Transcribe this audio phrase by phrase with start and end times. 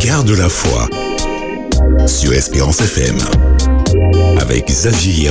[0.00, 0.88] Garde la foi
[2.06, 3.18] sur Espérance FM
[4.40, 5.30] avec Xavier.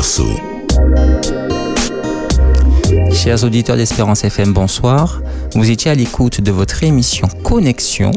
[3.11, 5.21] Chers auditeurs d'Espérance FM, bonsoir.
[5.55, 8.11] Vous étiez à l'écoute de votre émission Connexion.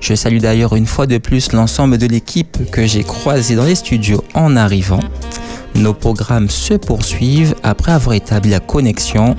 [0.00, 3.74] Je salue d'ailleurs une fois de plus l'ensemble de l'équipe que j'ai croisée dans les
[3.74, 5.00] studios en arrivant.
[5.74, 9.34] Nos programmes se poursuivent après avoir établi la connexion.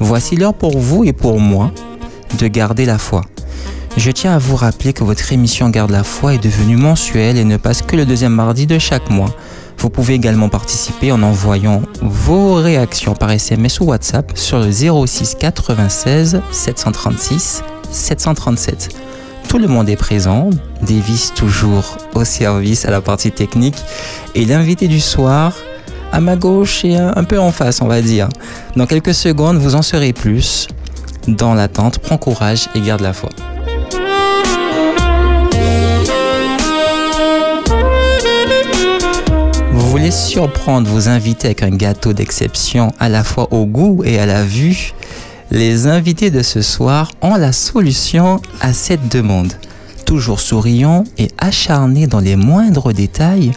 [0.00, 1.70] Voici l'heure pour vous et pour moi
[2.36, 3.22] de garder la foi.
[3.96, 7.44] Je tiens à vous rappeler que votre émission Garde la foi est devenue mensuelle et
[7.44, 9.34] ne passe que le deuxième mardi de chaque mois.
[9.76, 15.36] Vous pouvez également participer en envoyant vos réactions par SMS ou WhatsApp sur le 06
[15.38, 18.96] 96 736 737.
[19.48, 20.48] Tout le monde est présent,
[20.80, 23.76] Davis toujours au service à la partie technique
[24.34, 25.54] et l'invité du soir
[26.12, 28.30] à ma gauche et un peu en face on va dire.
[28.74, 30.66] Dans quelques secondes vous en saurez plus.
[31.28, 33.28] Dans l'attente, prends courage et garde la foi.
[39.98, 44.24] Voulez surprendre vos invités avec un gâteau d'exception à la fois au goût et à
[44.24, 44.94] la vue
[45.50, 49.52] Les invités de ce soir ont la solution à cette demande.
[50.06, 53.52] Toujours souriants et acharnés dans les moindres détails,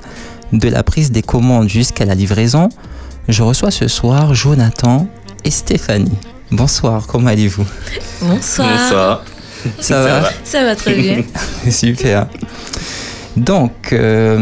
[0.51, 2.67] de la prise des commandes jusqu'à la livraison,
[3.29, 5.07] je reçois ce soir Jonathan
[5.45, 6.17] et Stéphanie.
[6.51, 7.65] Bonsoir, comment allez-vous?
[8.21, 8.69] Bonsoir.
[8.77, 9.23] Bonsoir.
[9.79, 11.23] Ça, va, Ça va très bien.
[11.71, 12.27] Super.
[13.37, 14.37] Donc, euh,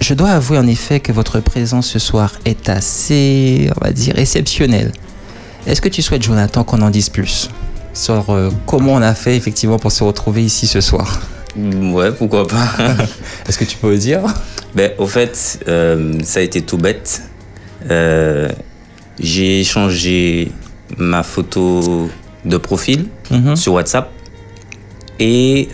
[0.00, 4.18] je dois avouer en effet que votre présence ce soir est assez, on va dire,
[4.18, 4.92] exceptionnelle.
[5.66, 7.50] Est-ce que tu souhaites, Jonathan, qu'on en dise plus
[7.94, 11.20] sur euh, comment on a fait effectivement pour se retrouver ici ce soir?
[11.56, 12.68] Ouais, pourquoi pas.
[13.48, 14.20] Est-ce que tu peux le dire?
[14.74, 17.22] Ben, au fait, euh, ça a été tout bête.
[17.90, 18.48] Euh,
[19.18, 20.52] j'ai changé
[20.96, 22.08] ma photo
[22.44, 23.56] de profil Mhm.
[23.56, 24.10] sur WhatsApp
[25.18, 25.68] et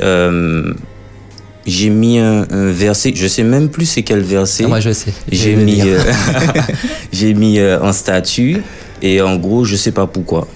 [1.66, 3.12] j'ai mis un, un verset.
[3.14, 4.64] Je sais même plus c'est quel verset.
[4.64, 5.12] Ah, Moi, je sais.
[5.30, 5.98] Je J'ai mis, euh,
[7.12, 8.62] j'ai mis euh, en statut
[9.02, 10.48] et en gros, je sais pas pourquoi.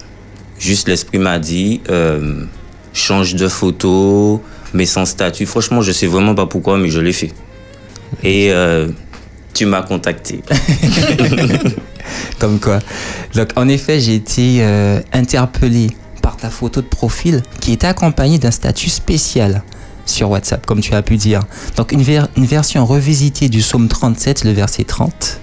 [0.59, 2.45] Juste l'esprit m'a dit euh,
[2.93, 4.43] change de photo,
[4.75, 5.47] mais sans statut.
[5.47, 7.33] Franchement, je sais vraiment pas pourquoi, mais je l'ai fait.
[8.23, 8.89] Et euh,
[9.55, 10.41] tu m'as contacté.
[12.39, 12.79] Comme quoi.
[13.35, 15.89] Donc, en effet, j'ai été euh, interpellé
[16.23, 19.63] par ta photo de profil qui était accompagnée d'un statut spécial
[20.09, 21.41] sur WhatsApp, comme tu as pu dire.
[21.77, 25.41] Donc, une, ver- une version revisitée du psaume 37, le verset 30.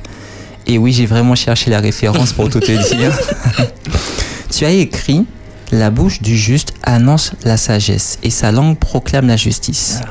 [0.68, 3.18] Et oui, j'ai vraiment cherché la référence pour tout te dire.
[4.52, 5.25] tu as écrit
[5.72, 10.02] La bouche du juste annonce la sagesse et sa langue proclame la justice.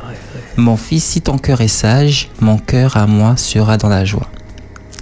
[0.57, 4.29] Mon fils, si ton cœur est sage, mon cœur à moi sera dans la joie.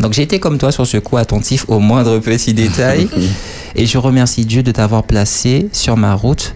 [0.00, 3.08] Donc j'ai été comme toi sur ce coup attentif aux moindres petits détails
[3.76, 6.54] et je remercie Dieu de t'avoir placé sur ma route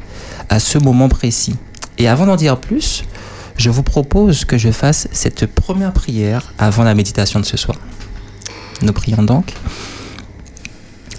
[0.48, 1.54] à ce moment précis.
[1.98, 3.04] Et avant d'en dire plus,
[3.56, 7.78] je vous propose que je fasse cette première prière avant la méditation de ce soir.
[8.82, 9.54] Nous prions donc.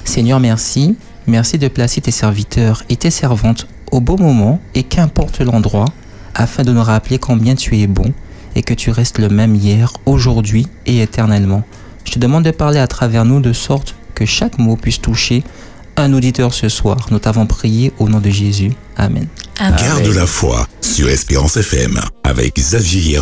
[0.04, 0.96] Seigneur, merci.
[1.26, 5.88] Merci de placer tes serviteurs et tes servantes au bon moment et qu'importe l'endroit,
[6.36, 8.14] afin de nous rappeler combien tu es bon
[8.56, 11.64] et que tu restes le même hier, aujourd'hui et éternellement.
[12.06, 15.44] Je te demande de parler à travers nous de sorte que chaque mot puisse toucher
[15.98, 16.98] un auditeur ce soir.
[17.12, 18.72] Nous t'avons prié au nom de Jésus.
[18.96, 19.28] Amen.
[19.60, 19.80] Amen.
[19.80, 23.20] Garde la foi sur Espérance FM avec Xavier.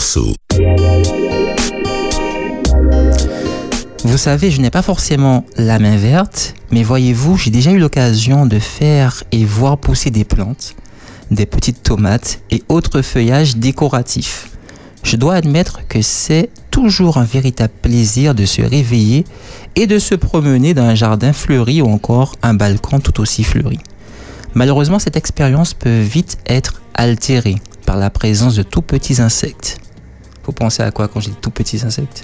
[4.03, 8.45] Vous savez, je n'ai pas forcément la main verte, mais voyez-vous, j'ai déjà eu l'occasion
[8.45, 10.75] de faire et voir pousser des plantes,
[11.31, 14.49] des petites tomates et autres feuillages décoratifs.
[15.05, 19.23] Je dois admettre que c'est toujours un véritable plaisir de se réveiller
[19.75, 23.77] et de se promener dans un jardin fleuri ou encore un balcon tout aussi fleuri.
[24.55, 29.77] Malheureusement, cette expérience peut vite être altérée par la présence de tout petits insectes.
[30.43, 32.23] Vous pensez à quoi quand j'ai dit tout petits insectes?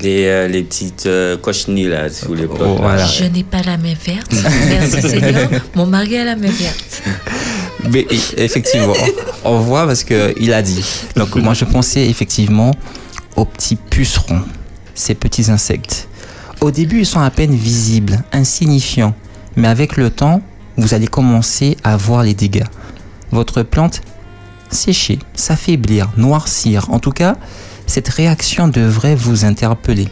[0.00, 3.04] Les, euh, les petites euh, cochenilles là, sous les Oh, voilà.
[3.04, 4.32] Je n'ai pas la main verte.
[4.68, 5.50] Merci Seigneur.
[5.74, 7.02] Mon mari a la main verte.
[7.90, 8.06] Mais
[8.36, 8.94] effectivement,
[9.44, 10.84] on voit parce que il a dit.
[11.16, 12.72] Donc moi je pensais effectivement
[13.36, 14.42] aux petits pucerons,
[14.94, 16.08] ces petits insectes.
[16.60, 19.14] Au début, ils sont à peine visibles, insignifiants,
[19.56, 20.42] mais avec le temps,
[20.76, 22.66] vous allez commencer à voir les dégâts.
[23.32, 24.02] Votre plante
[24.70, 26.90] sécher, s'affaiblir, noircir.
[26.90, 27.36] En tout cas,
[27.86, 30.08] cette réaction devrait vous interpeller.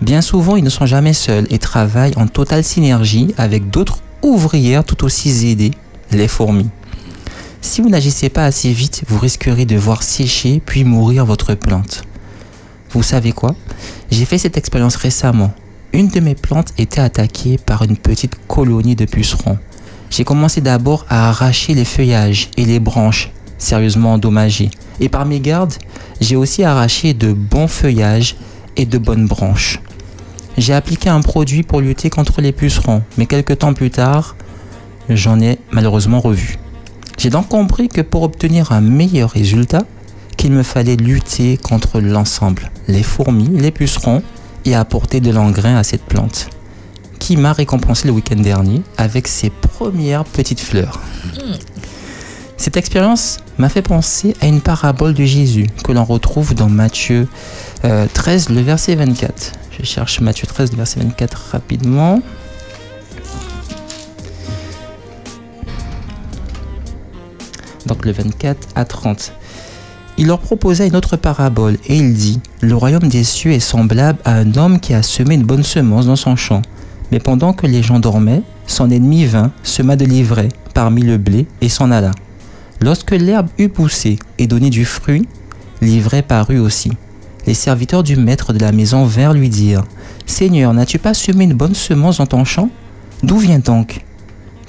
[0.00, 4.84] Bien souvent, ils ne sont jamais seuls et travaillent en totale synergie avec d'autres ouvrières
[4.84, 5.72] tout aussi aidées,
[6.10, 6.70] les fourmis.
[7.62, 12.04] Si vous n'agissez pas assez vite, vous risquerez de voir sécher puis mourir votre plante.
[12.90, 13.54] Vous savez quoi?
[14.10, 15.52] J'ai fait cette expérience récemment.
[15.92, 19.58] Une de mes plantes était attaquée par une petite colonie de pucerons.
[20.08, 24.70] J'ai commencé d'abord à arracher les feuillages et les branches, sérieusement endommagées.
[24.98, 25.74] Et par mégarde,
[26.20, 28.36] j'ai aussi arraché de bons feuillages
[28.76, 29.80] et de bonnes branches.
[30.56, 34.34] J'ai appliqué un produit pour lutter contre les pucerons, mais quelques temps plus tard,
[35.08, 36.58] j'en ai malheureusement revu.
[37.20, 39.82] J'ai donc compris que pour obtenir un meilleur résultat,
[40.38, 44.22] qu'il me fallait lutter contre l'ensemble, les fourmis, les pucerons,
[44.64, 46.48] et apporter de l'engrais à cette plante,
[47.18, 50.98] qui m'a récompensé le week-end dernier avec ses premières petites fleurs.
[52.56, 57.28] Cette expérience m'a fait penser à une parabole de Jésus que l'on retrouve dans Matthieu
[57.82, 59.52] 13, euh, le verset 24.
[59.78, 62.22] Je cherche Matthieu 13, le verset 24 rapidement.
[67.86, 69.32] Donc le 24 à 30.
[70.18, 74.18] Il leur proposa une autre parabole et il dit, Le royaume des cieux est semblable
[74.24, 76.62] à un homme qui a semé une bonne semence dans son champ.
[77.10, 81.46] Mais pendant que les gens dormaient, son ennemi vint, sema de l'ivraie parmi le blé
[81.60, 82.12] et s'en alla.
[82.80, 85.26] Lorsque l'herbe eut poussé et donné du fruit,
[85.80, 86.92] l'ivraie parut aussi.
[87.46, 89.84] Les serviteurs du maître de la maison vinrent lui dire,
[90.26, 92.70] Seigneur, n'as-tu pas semé une bonne semence dans ton champ?
[93.22, 94.04] D'où vient donc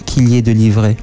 [0.06, 0.98] qu'il y ait de l'ivraie?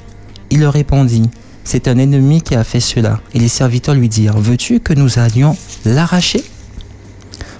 [0.49, 1.29] Il leur répondit,
[1.63, 3.19] c'est un ennemi qui a fait cela.
[3.33, 6.43] Et les serviteurs lui dirent, veux-tu que nous allions l'arracher?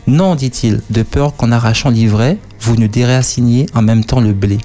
[0.07, 4.57] Non, dit-il, de peur qu'en arrachant l'ivraie, vous ne déraciniez en même temps le blé.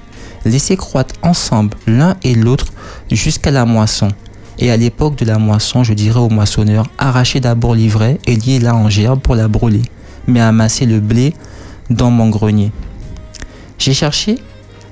[0.43, 2.67] Laissez croître ensemble l'un et l'autre
[3.11, 4.09] jusqu'à la moisson.
[4.57, 8.75] Et à l'époque de la moisson, je dirai au moissonneur, arrachez d'abord l'ivraie et liez-la
[8.75, 9.81] en gerbe pour la brûler,
[10.27, 11.33] mais amassez le blé
[11.89, 12.71] dans mon grenier.
[13.77, 14.39] J'ai cherché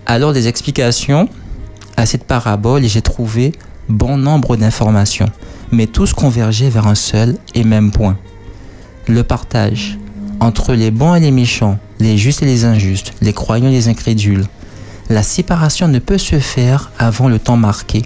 [0.05, 1.29] alors des explications
[1.95, 3.53] à cette parabole et j'ai trouvé
[3.89, 5.29] bon nombre d'informations,
[5.71, 8.17] mais tous convergeaient vers un seul et même point.
[9.07, 9.97] Le partage
[10.39, 13.87] entre les bons et les méchants, les justes et les injustes, les croyants et les
[13.87, 14.45] incrédules.
[15.09, 18.03] La séparation ne peut se faire avant le temps marqué.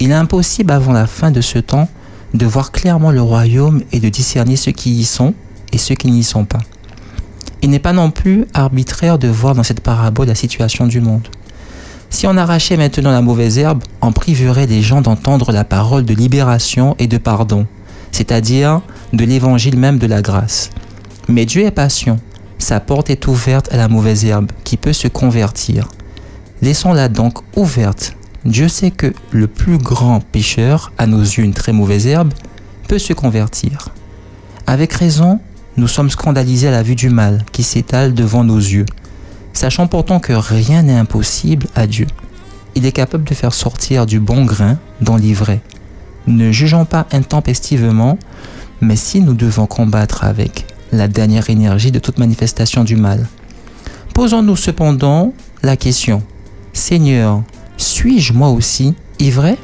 [0.00, 1.88] Il est impossible avant la fin de ce temps
[2.34, 5.34] de voir clairement le royaume et de discerner ceux qui y sont
[5.72, 6.60] et ceux qui n'y sont pas.
[7.62, 11.26] Il n'est pas non plus arbitraire de voir dans cette parabole la situation du monde.
[12.10, 16.14] Si on arrachait maintenant la mauvaise herbe, on priverait les gens d'entendre la parole de
[16.14, 17.66] libération et de pardon,
[18.12, 18.80] c'est-à-dire
[19.12, 20.70] de l'évangile même de la grâce.
[21.28, 22.18] Mais Dieu est patient,
[22.58, 25.88] sa porte est ouverte à la mauvaise herbe qui peut se convertir.
[26.62, 28.16] Laissons-la donc ouverte.
[28.44, 32.32] Dieu sait que le plus grand pécheur, à nos yeux une très mauvaise herbe,
[32.88, 33.90] peut se convertir.
[34.66, 35.40] Avec raison,
[35.76, 38.86] nous sommes scandalisés à la vue du mal qui s'étale devant nos yeux
[39.58, 42.06] sachant pourtant que rien n'est impossible à Dieu.
[42.76, 45.62] Il est capable de faire sortir du bon grain dans l'ivraie.
[46.28, 48.20] Ne jugeons pas intempestivement,
[48.80, 53.26] mais si nous devons combattre avec la dernière énergie de toute manifestation du mal.
[54.14, 55.32] Posons-nous cependant
[55.64, 56.22] la question,
[56.72, 57.42] Seigneur,
[57.78, 59.58] suis-je moi aussi ivraie?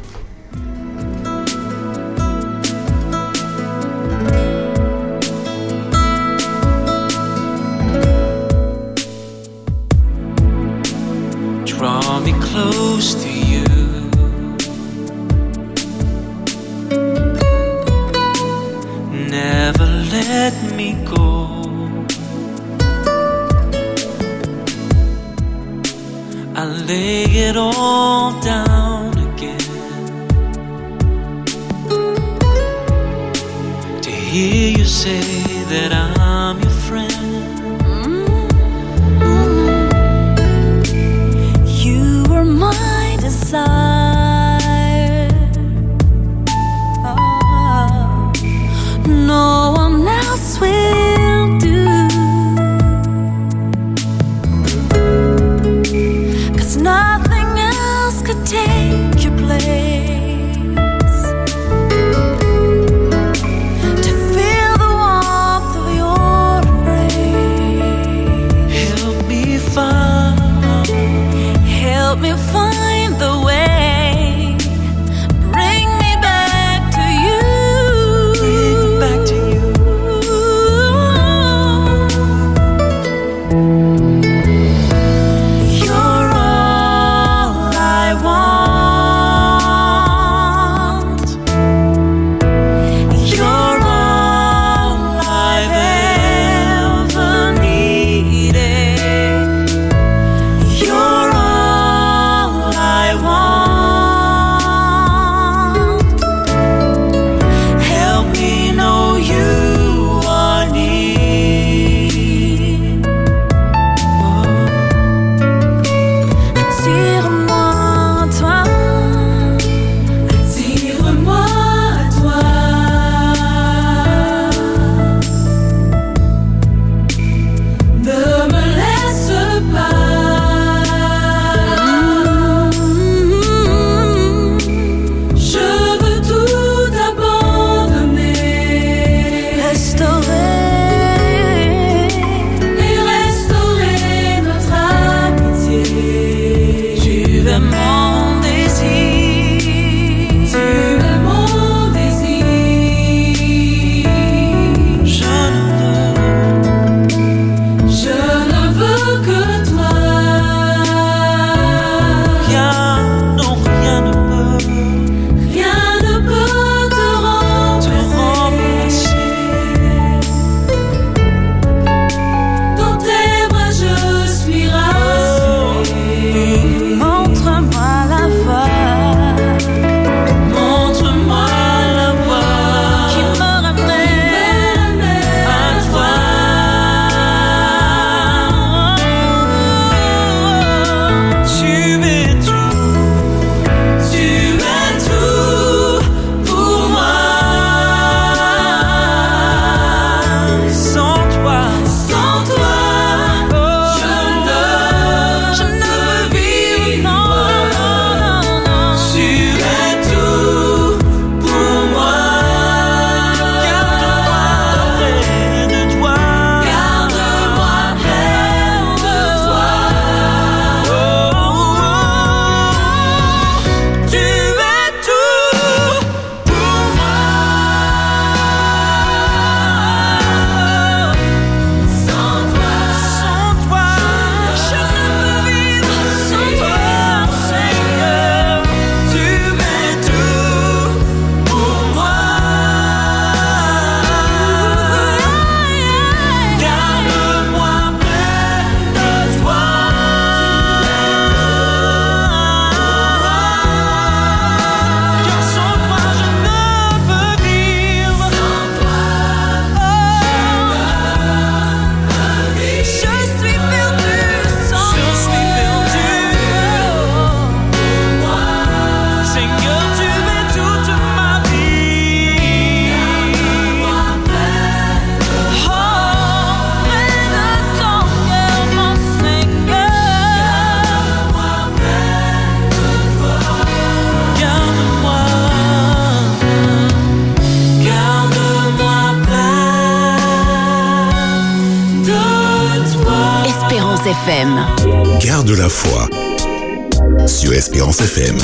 [297.52, 298.36] Espérance FM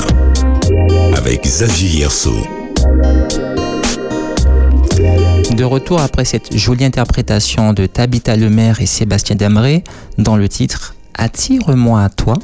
[1.17, 2.07] avec Xavier.
[5.55, 9.85] De retour après cette jolie interprétation de Tabitha Lemaire et Sébastien Damré
[10.19, 12.35] dans le titre Attire-moi à toi,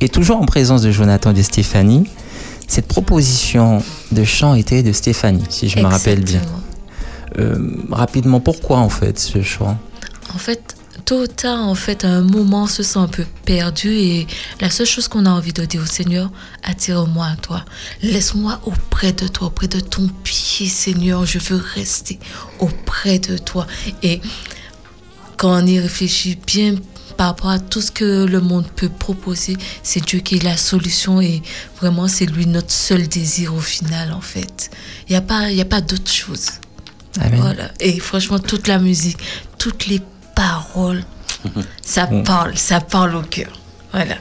[0.00, 2.06] et toujours en présence de Jonathan et de Stéphanie,
[2.66, 6.42] cette proposition de chant était de Stéphanie, si je me rappelle bien.
[7.38, 7.56] Euh,
[7.90, 9.78] rapidement, pourquoi en fait ce chant?
[10.34, 13.24] En fait, tôt ou tard, en fait, à un moment, on se sent un peu
[13.44, 14.26] perdu et
[14.60, 16.30] la seule chose qu'on a envie de dire au Seigneur,
[16.62, 17.64] attire-moi à toi.
[18.02, 21.26] Laisse-moi auprès de toi, auprès de ton pied, Seigneur.
[21.26, 22.18] Je veux rester
[22.58, 23.66] auprès de toi.
[24.02, 24.20] Et
[25.36, 26.76] quand on y réfléchit bien
[27.16, 30.56] par rapport à tout ce que le monde peut proposer, c'est Dieu qui est la
[30.56, 31.42] solution et
[31.78, 34.70] vraiment, c'est lui notre seul désir au final, en fait.
[35.08, 36.46] Il n'y a pas, il y a pas d'autre chose.
[37.20, 37.40] Amen.
[37.40, 37.70] Voilà.
[37.80, 39.18] Et franchement, toute la musique,
[39.58, 40.00] toutes les
[40.40, 41.02] paroles,
[41.82, 43.48] ça parle, ça parle au cœur.
[43.92, 44.14] Voilà.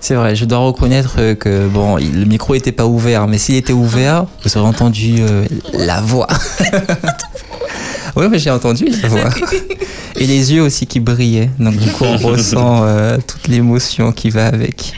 [0.00, 3.72] C'est vrai, je dois reconnaître que bon, le micro n'était pas ouvert, mais s'il était
[3.72, 6.26] ouvert, vous aurez entendu euh, la voix.
[8.16, 9.30] oui, mais j'ai entendu la voix.
[10.16, 11.50] Et les yeux aussi qui brillaient.
[11.60, 14.94] Donc du coup, on ressent euh, toute l'émotion qui va avec.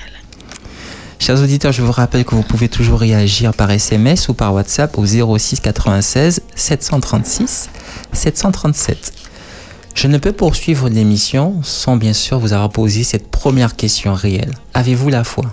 [1.19, 4.97] Chers auditeurs, je vous rappelle que vous pouvez toujours réagir par SMS ou par WhatsApp
[4.99, 7.69] au 06 96 736
[8.13, 9.13] 737.
[9.95, 14.53] Je ne peux poursuivre l'émission sans bien sûr vous avoir posé cette première question réelle.
[14.75, 15.45] Avez-vous la foi?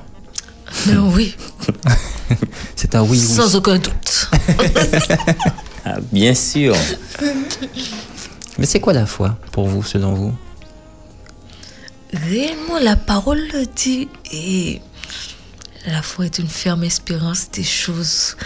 [0.87, 1.35] Mais oui,
[2.75, 3.35] C'est un oui oui.
[3.35, 4.29] sans aucun doute.
[5.83, 6.75] Ah, bien sûr.
[8.59, 10.31] Mais c'est quoi la foi pour vous, selon vous?
[12.13, 14.79] Réellement, la parole le dit et
[15.87, 18.37] la foi est une ferme espérance des choses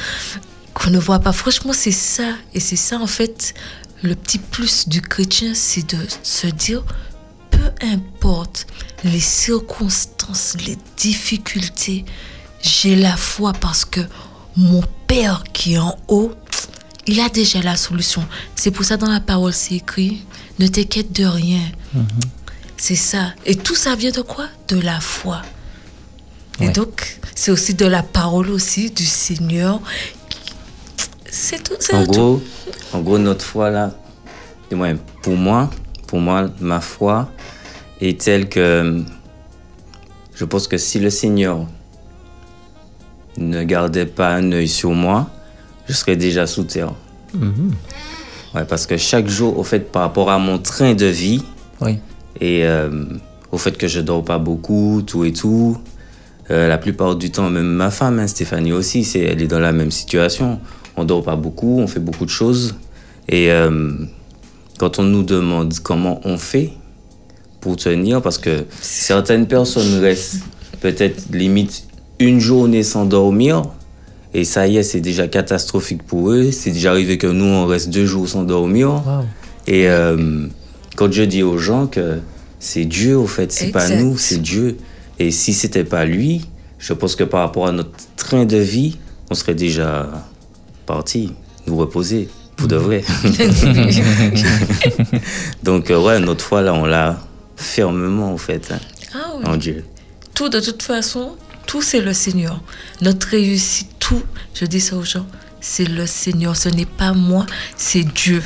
[0.74, 1.34] qu'on ne voit pas.
[1.34, 2.24] Franchement, c'est ça.
[2.54, 3.54] Et c'est ça, en fait,
[4.04, 6.84] le petit plus du chrétien, c'est de se dire,
[7.50, 8.68] peu importe
[9.04, 12.06] les circonstances, les difficultés,
[12.62, 14.02] j'ai la foi parce que
[14.58, 16.32] mon Père qui est en haut,
[17.08, 18.25] il a déjà la solution.
[18.56, 20.25] C'est pour ça dans la parole, c'est écrit,
[20.60, 21.62] ne t'inquiète de rien.
[22.78, 23.34] C'est ça.
[23.46, 24.48] Et tout ça vient de quoi?
[24.68, 25.42] De la foi.
[26.60, 29.82] Et donc, c'est aussi de la parole aussi du Seigneur.
[31.38, 31.75] C'est tout.
[31.80, 32.12] c'est En tout.
[32.12, 32.42] gros,
[32.94, 33.92] en gros, notre foi là,
[34.70, 35.70] du moins, pour moi,
[36.08, 37.30] pour moi, ma foi
[38.00, 39.01] est telle que
[40.34, 41.65] je pense que si le Seigneur
[43.38, 45.30] ne gardait pas un œil sur moi,
[45.89, 46.94] je serais déjà sous terre.
[48.54, 51.44] Ouais, parce que chaque jour, au fait, par rapport à mon train de vie
[51.82, 52.00] Oui.
[52.39, 53.04] et euh,
[53.51, 55.77] au fait que je dors pas beaucoup, tout et tout,
[56.50, 59.60] euh, la plupart du temps, même ma femme, hein, Stéphanie aussi, c'est, elle est dans
[59.60, 60.62] la même situation.
[60.98, 62.75] On dort pas beaucoup, on fait beaucoup de choses.
[63.28, 63.94] Et euh,
[64.78, 66.72] quand on nous demande comment on fait
[67.60, 70.42] pour tenir, parce que certaines personnes restent
[70.82, 71.88] peut-être limite
[72.20, 73.64] une journée sans dormir,
[74.34, 76.52] et ça y est, c'est déjà catastrophique pour eux.
[76.52, 78.90] C'est déjà arrivé que nous, on reste deux jours sans dormir.
[78.90, 79.24] Wow.
[79.66, 80.48] Et euh,
[80.98, 82.20] quand je dis aux gens que
[82.60, 84.75] c'est Dieu, au fait, c'est pas nous, c'est Dieu.
[85.20, 86.46] Et si c'était pas lui,
[86.80, 88.98] je pense que par rapport à notre train de vie,
[89.32, 90.10] on serait déjà
[90.86, 91.34] parti
[91.68, 93.04] nous reposer pour de vrai.
[95.63, 97.20] Donc euh, ouais, notre foi là, on l'a
[97.56, 98.80] fermement au fait hein,
[99.13, 99.44] Ah oui.
[99.46, 99.86] en Dieu.
[100.34, 102.62] Tout, de toute façon, tout c'est le Seigneur.
[103.01, 104.22] Notre réussite, tout,
[104.54, 105.25] je dis ça aux gens,
[105.62, 106.56] c'est le Seigneur.
[106.56, 107.46] Ce n'est pas moi,
[107.77, 108.44] c'est Dieu.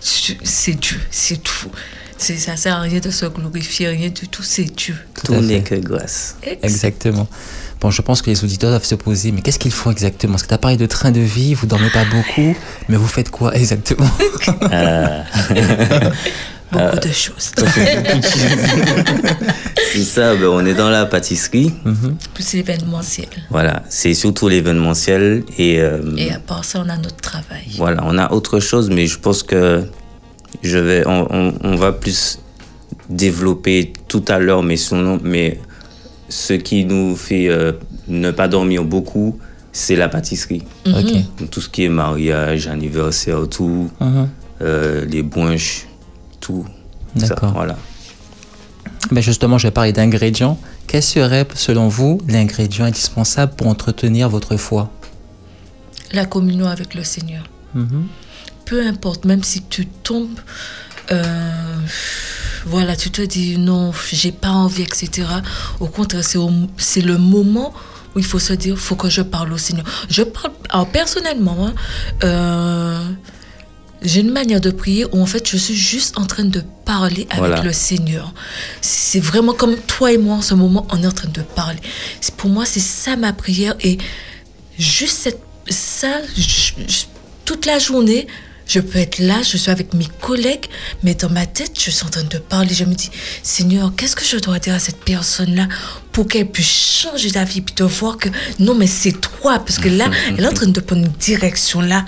[0.00, 1.68] C'est Dieu, c'est tout.
[2.16, 4.94] C'est- Ça sert à rien de se glorifier, rien du tout, c'est Dieu.
[5.24, 6.36] Tout n'est que grâce.
[6.62, 7.26] Exactement.
[7.80, 10.32] Bon, je pense que les auditeurs doivent se poser, mais qu'est-ce qu'ils font exactement?
[10.34, 12.54] Parce que tu as parlé de train de vie, vous dormez pas beaucoup,
[12.88, 14.06] mais vous faites quoi exactement?
[16.72, 17.50] Beaucoup de choses.
[19.92, 21.72] C'est ça, ben, on est dans la pâtisserie.
[22.34, 23.26] Plus l'événementiel.
[23.50, 27.64] Voilà, c'est surtout l'événementiel et euh, Et à part ça, on a notre travail.
[27.76, 29.82] Voilà, on a autre chose, mais je pense que
[30.62, 32.38] je vais, on, on- on va plus
[33.08, 35.58] développer tout à l'heure, mais, sinon- mais
[36.30, 37.72] ce qui nous fait euh,
[38.08, 39.38] ne pas dormir beaucoup,
[39.72, 40.62] c'est la pâtisserie.
[40.86, 44.28] Donc, Tout ce qui est mariage, anniversaire, tout, Mhm.
[44.62, 45.86] euh, les bunches,
[46.40, 46.64] tout.
[47.14, 47.52] D'accord.
[47.52, 47.76] voilà.
[49.10, 50.58] Ben justement, je vais parler d'ingrédients.
[50.86, 54.90] Quel serait, selon vous, l'ingrédient indispensable pour entretenir votre foi?
[56.12, 57.44] La communion avec le Seigneur.
[57.74, 58.06] Mhm.
[58.64, 60.38] peu importe, même si tu tombes,
[61.10, 61.76] euh,
[62.66, 65.26] voilà, tu te dis non, j'ai pas envie, etc.
[65.80, 66.22] Au contraire,
[66.76, 67.72] c'est le moment
[68.14, 69.84] où il faut se dire, faut que je parle au Seigneur.
[70.08, 71.74] Je parle, alors personnellement, hein,
[72.24, 73.04] euh,
[74.02, 77.26] j'ai une manière de prier où en fait je suis juste en train de parler
[77.30, 77.62] avec Voilà.
[77.62, 78.32] le Seigneur.
[78.80, 81.78] C'est vraiment comme toi et moi en ce moment, on est en train de parler.
[82.20, 83.98] C'est- Pour moi, c'est ça ma prière et
[84.78, 87.04] juste cette, ça, je- je-
[87.44, 88.26] toute la journée,
[88.70, 90.66] je peux être là, je suis avec mes collègues,
[91.02, 92.72] mais dans ma tête, je suis en train de parler.
[92.72, 93.10] Je me dis,
[93.42, 95.66] Seigneur, qu'est-ce que je dois dire à cette personne-là
[96.12, 98.28] pour qu'elle puisse changer d'avis puis de voir que
[98.60, 101.80] non, mais c'est toi, parce que là, elle est en train de prendre une direction
[101.80, 102.04] là.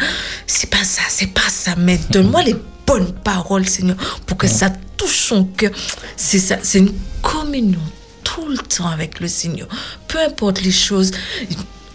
[0.46, 3.96] C'est pas ça, c'est pas ça, mais donne-moi les bonnes paroles, Seigneur,
[4.27, 5.72] pour que ça touche son cœur.
[6.16, 7.81] C'est ça, c'est une communion
[8.22, 9.66] tout le temps avec le Seigneur.
[10.07, 11.11] Peu importe les choses.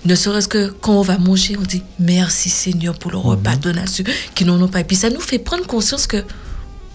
[0.07, 3.81] Ne serait-ce que quand on va manger, on dit merci Seigneur pour le repas donné
[3.81, 4.79] à ceux qui n'en ont pas.
[4.79, 6.23] Et puis ça nous fait prendre conscience que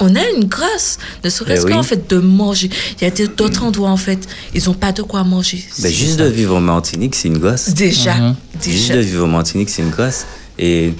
[0.00, 1.72] on a une grâce, ne serait-ce Eh oui.
[1.72, 2.70] qu'en fait de manger.
[3.00, 5.58] Il y a des- d'autres endroits en fait, ils n'ont pas de quoi manger.
[5.58, 7.72] Ben, C'est juste de vivre en Martinique, c'est une grâce.
[7.74, 8.34] déjà, Mhm.
[8.64, 8.96] Juste déjà.
[8.96, 10.26] de vivre en Martinique, c'est une grâce.
[10.58, 10.94] Et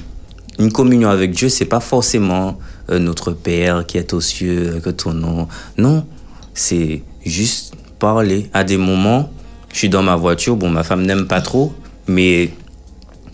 [0.58, 2.58] une communion avec Dieu, c'est pas forcément
[2.90, 5.48] euh, notre Père qui est aux cieux, que ton nom.
[5.78, 6.04] Non,
[6.52, 8.50] c'est juste parler.
[8.52, 9.30] À des moments,
[9.72, 11.72] je suis dans ma voiture, bon, ma femme n'aime pas trop,
[12.08, 12.50] mais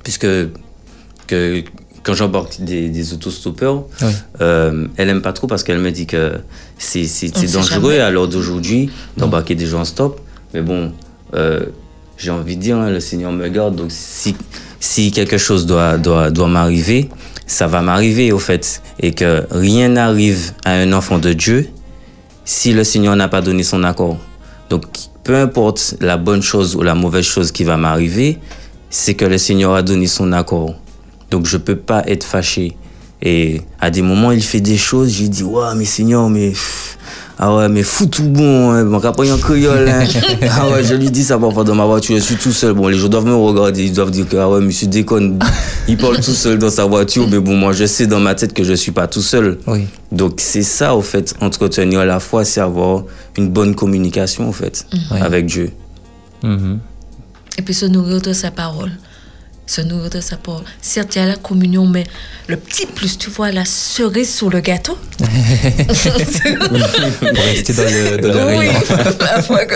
[0.03, 0.27] puisque
[1.27, 1.63] que,
[2.03, 4.09] quand j'embarque des, des autostoppeurs, Oui.
[4.41, 6.35] euh, elle aime pas trop parce qu'elle me dit que
[6.79, 7.03] c'est
[7.53, 7.99] dangereux jamais.
[8.03, 10.21] à l'heure d'aujourd'hui d'embarquer des gens en stop.
[10.55, 10.93] Mais bon,
[11.35, 11.67] euh,
[12.17, 13.77] j'ai envie de dire, hein, le Seigneur me garde.
[13.77, 14.35] Donc si,
[14.81, 17.09] si quelque chose doit, doit, doit m'arriver,
[17.47, 18.81] ça va m'arriver au fait.
[19.01, 21.69] Et que rien n'arrive à un enfant de Dieu
[22.47, 24.17] si le Seigneur n'a pas donné son accord.
[24.71, 24.85] Donc
[25.29, 28.39] peu importe la bonne chose ou la mauvaise chose qui va m'arriver,
[28.89, 30.75] c'est que le Seigneur a donné son accord.
[31.31, 32.79] Donc je peux pas être fâché.
[33.21, 36.55] Et à des moments, il fait des choses, j'ai dit, ouais, mais Seigneur, mais.
[37.41, 39.89] Ah ouais, mais fou tout bon, hein, mon capot en créole.
[39.89, 40.05] hein.
[40.51, 42.73] ah ouais, je lui dis ça parfois dans ma voiture, je suis tout seul.
[42.73, 45.39] Bon, les gens doivent me regarder, ils doivent dire que, ah ouais, monsieur déconne,
[45.87, 48.53] il parle tout seul dans sa voiture, mais bon, moi, je sais dans ma tête
[48.53, 49.59] que je suis pas tout seul.
[49.69, 49.87] Oui.
[50.11, 53.05] Donc c'est ça, au fait, entretenir la foi, c'est avoir
[53.37, 55.21] une bonne communication, au fait, Ouais.
[55.21, 55.71] avec Dieu.
[56.43, 56.81] Mhm.
[57.57, 58.91] Et puis se nourrir de sa parole.
[59.69, 60.65] Se nourrir de sa parole.
[60.81, 62.05] Certes, il y a la communion, mais
[62.47, 64.97] le petit plus, tu vois, la cerise sur le gâteau.
[65.19, 65.29] Pour
[67.45, 68.81] rester dans le, dans le Oui, rayon.
[69.21, 69.75] la foi que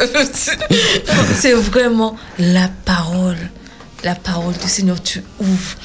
[1.34, 3.36] c'est vraiment la parole.
[4.02, 5.76] La parole du Seigneur, tu ouvres.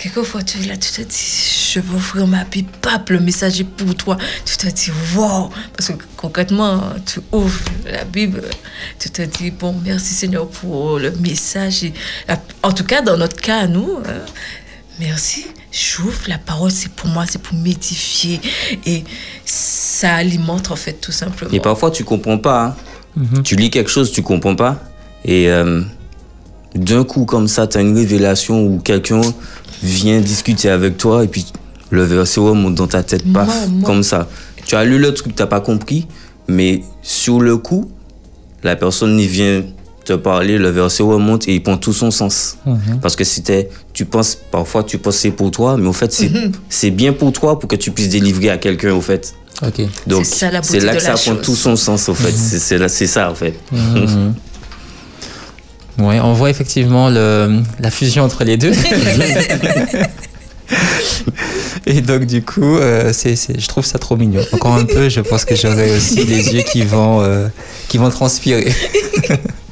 [0.00, 3.60] Quelquefois, tu es là, tu te dis, je veux ouvrir ma Bible, pape, le message
[3.60, 4.16] est pour toi.
[4.44, 5.50] Tu te dis, wow.
[5.76, 7.58] Parce que concrètement, tu ouvres
[7.90, 8.42] la Bible,
[9.00, 11.82] tu te dis, bon, merci Seigneur pour le message.
[11.82, 11.92] Et
[12.28, 14.20] la- en tout cas, dans notre cas, nous, hein,
[15.00, 15.46] merci.
[15.72, 18.40] J'ouvre la parole, c'est pour moi, c'est pour m'édifier.
[18.86, 19.02] Et
[19.44, 21.50] ça alimente, en fait, tout simplement.
[21.52, 22.76] Et parfois, tu comprends pas.
[23.16, 23.42] hein.
[23.42, 24.80] Tu lis quelque chose, tu comprends pas.
[25.24, 25.82] Et euh,
[26.76, 29.20] d'un coup, comme ça, tu as une révélation où quelqu'un
[29.82, 31.46] vient discuter avec toi et puis
[31.90, 33.86] le verset remonte dans ta tête, paf, Moi, moi.
[33.86, 34.28] comme ça.
[34.66, 36.06] Tu as lu le truc, tu pas compris,
[36.46, 37.90] mais sur le coup,
[38.62, 39.62] la personne y vient
[40.04, 42.56] te parler, le verset remonte et il prend tout son sens.
[43.02, 46.30] Parce que c'était, tu penses, parfois tu penses c'est pour toi, mais au fait, c'est
[46.68, 49.34] c'est bien pour toi pour que tu puisses délivrer à quelqu'un, au fait.
[50.06, 52.30] Donc, C'est là que ça prend tout son sens, au fait.
[52.32, 53.54] C'est- C'est là- c'est ça, en fait.
[55.98, 58.72] Ouais, on voit effectivement le, la fusion entre les deux.
[61.86, 64.42] Et donc du coup, euh, c'est, c'est- je trouve ça trop mignon.
[64.52, 67.48] Encore un peu, je pense que j'aurai aussi les yeux qui vont, euh,
[67.88, 68.72] qui vont transpirer.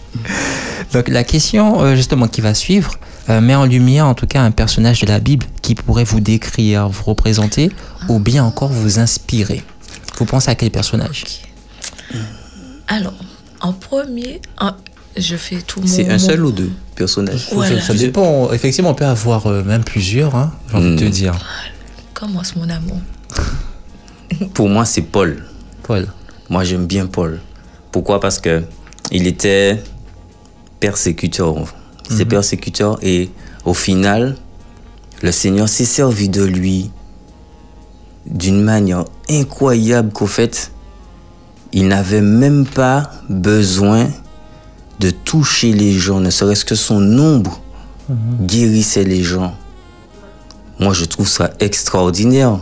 [0.92, 2.92] donc la question euh, justement qui va suivre
[3.28, 6.20] euh, met en lumière en tout cas un personnage de la Bible qui pourrait vous
[6.20, 7.70] décrire, vous représenter
[8.08, 9.62] ou bien encore vous inspirer.
[10.18, 11.24] Vous pensez à quel personnage?
[12.88, 13.12] Alors,
[13.60, 14.40] en premier,
[15.16, 15.87] je fais tout mon.
[15.87, 17.81] C'est un mon- seul ou deux personnages Voilà.
[17.81, 18.52] Ça dépend.
[18.52, 21.11] Effectivement, on peut avoir euh, même plusieurs, hein, j'ai envie de te Hmm.
[21.11, 21.35] dire.
[22.14, 22.98] Commence mon amour.
[24.55, 25.44] Pour moi, c'est Paul.
[25.83, 26.07] Paul.
[26.50, 27.40] Moi, j'aime bien Paul.
[27.92, 28.20] Pourquoi?
[28.20, 28.62] Parce que
[29.11, 29.83] il était
[30.81, 31.55] persécuteur.
[32.11, 33.31] Il était persécuteur et
[33.64, 34.37] au final,
[35.22, 36.90] le Seigneur s'est servi de lui
[38.26, 40.72] d'une manière incroyable qu'au fait,
[41.72, 44.09] il n'avait même pas besoin
[45.00, 47.61] de toucher les gens, ne serait-ce que son ombre
[48.42, 49.54] guérissait les gens.
[50.78, 52.59] Moi, je trouve ça extraordinaire.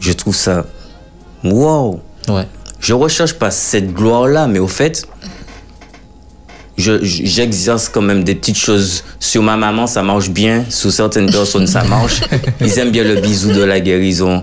[0.00, 0.66] Je trouve ça
[1.42, 2.46] wow Ouais.
[2.80, 5.06] je recherche pas cette gloire-là, mais au fait,
[6.76, 9.04] je- je- j'exerce quand même des petites choses.
[9.20, 10.64] Sur ma maman, ça marche bien.
[10.70, 12.20] Sur certaines personnes, ça marche.
[12.60, 14.42] Ils aiment bien le bisou de la guérison.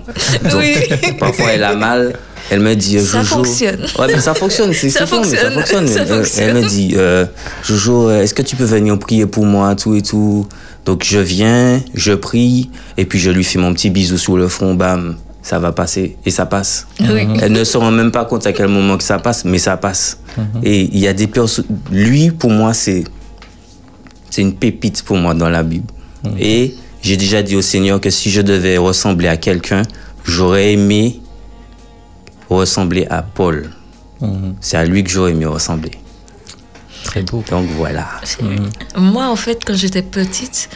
[0.50, 0.74] Donc, Oui.
[1.18, 2.14] parfois, elle a mal.
[2.52, 3.36] Elle me dit, euh, Ça Jojo.
[3.44, 3.80] fonctionne.
[3.98, 5.88] Ouais, mais ça fonctionne, c'est Ça mais ça fonctionne, fonctionne.
[5.88, 6.44] ça Euh, fonctionne.
[6.48, 7.24] Elle me dit, euh,
[7.64, 10.46] Jojo, euh, est-ce que tu peux venir prier pour moi, tout et tout?
[10.84, 14.48] Donc je viens, je prie, et puis je lui fais mon petit bisou sur le
[14.48, 16.86] front, bam, ça va passer, et ça passe.
[17.00, 17.26] Oui.
[17.40, 19.76] Elle ne se rend même pas compte à quel moment que ça passe, mais ça
[19.76, 20.18] passe.
[20.62, 21.64] Et il y a des personnes.
[21.90, 23.04] Lui, pour moi, c'est
[24.28, 25.86] c'est une pépite pour moi dans la Bible.
[26.38, 29.82] Et j'ai déjà dit au Seigneur que si je devais ressembler à quelqu'un,
[30.24, 31.20] j'aurais aimé
[32.56, 33.70] ressembler à Paul.
[34.20, 34.56] Mhm.
[34.60, 35.92] C'est à lui que j'aurais aimé ressembler.
[37.04, 37.42] Très beau.
[37.50, 38.08] Donc voilà.
[38.96, 40.68] Moi, en fait, quand j'étais petite,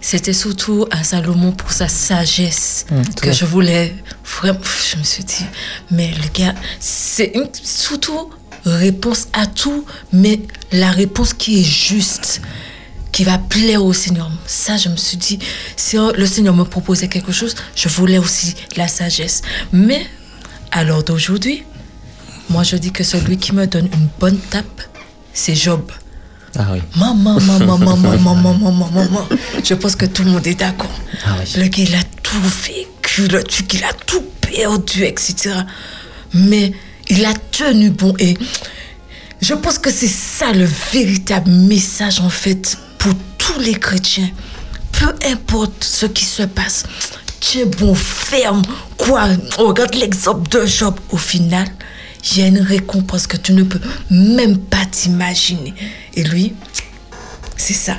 [0.00, 3.94] c'était surtout à Salomon pour sa sagesse Mm, que je voulais
[4.38, 4.60] vraiment.
[4.92, 5.44] Je me suis dit,
[5.90, 8.30] mais le gars, c'est une- surtout
[8.64, 10.40] réponse à tout, mais
[10.72, 12.40] la réponse qui est juste,
[13.12, 14.30] qui va plaire au Seigneur.
[14.46, 15.38] Ça, je me suis dit,
[15.76, 19.42] si le Seigneur me proposait quelque chose, je voulais aussi la sagesse.
[19.72, 20.06] Mais
[20.82, 21.62] l'heure d'aujourd'hui,
[22.50, 24.82] moi, je dis que celui qui me donne une bonne tape,
[25.32, 25.90] c'est Job.
[26.56, 26.80] Ah oui.
[26.96, 29.28] Maman, maman, maman, maman, maman, maman, maman.
[29.62, 30.90] Je pense que tout le monde est d'accord.
[31.24, 31.62] Ah oui.
[31.62, 35.54] Le gars, il a tout vécu, le truc, il a tout perdu, etc.
[36.34, 36.72] Mais
[37.08, 38.14] il a tenu bon.
[38.18, 38.36] Et
[39.40, 44.30] je pense que c'est ça le véritable message, en fait, pour tous les chrétiens.
[44.92, 46.84] Peu importe ce qui se passe,
[47.78, 48.62] bon, ferme.
[48.96, 49.28] Quoi?
[49.58, 50.98] On Regarde l'exemple de Job.
[51.10, 51.66] Au final,
[52.30, 53.80] il y a une récompense que tu ne peux
[54.10, 55.74] même pas t'imaginer.
[56.14, 56.54] Et lui,
[57.56, 57.96] c'est ça.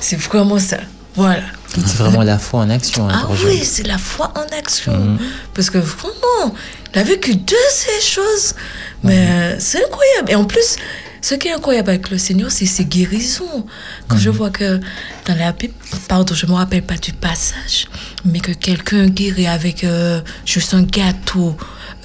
[0.00, 0.78] C'est vraiment ça.
[1.14, 1.42] Voilà.
[1.74, 3.08] C'est vraiment la foi en action.
[3.08, 5.18] hein, Ah oui, c'est la foi en action.
[5.54, 6.54] Parce que vraiment,
[6.94, 8.54] il a vécu de ces choses.
[9.02, 10.30] Mais euh, c'est incroyable.
[10.30, 10.76] Et en plus,
[11.20, 13.66] ce qui est incroyable avec le Seigneur, c'est ses guérisons.
[14.08, 14.80] Quand je vois que
[15.26, 15.74] dans la Bible,
[16.08, 17.88] pardon, je ne me rappelle pas du passage,
[18.24, 21.56] mais que quelqu'un guérit avec euh, juste un gâteau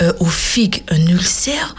[0.02, 1.76] euh, aux figues, un ulcère,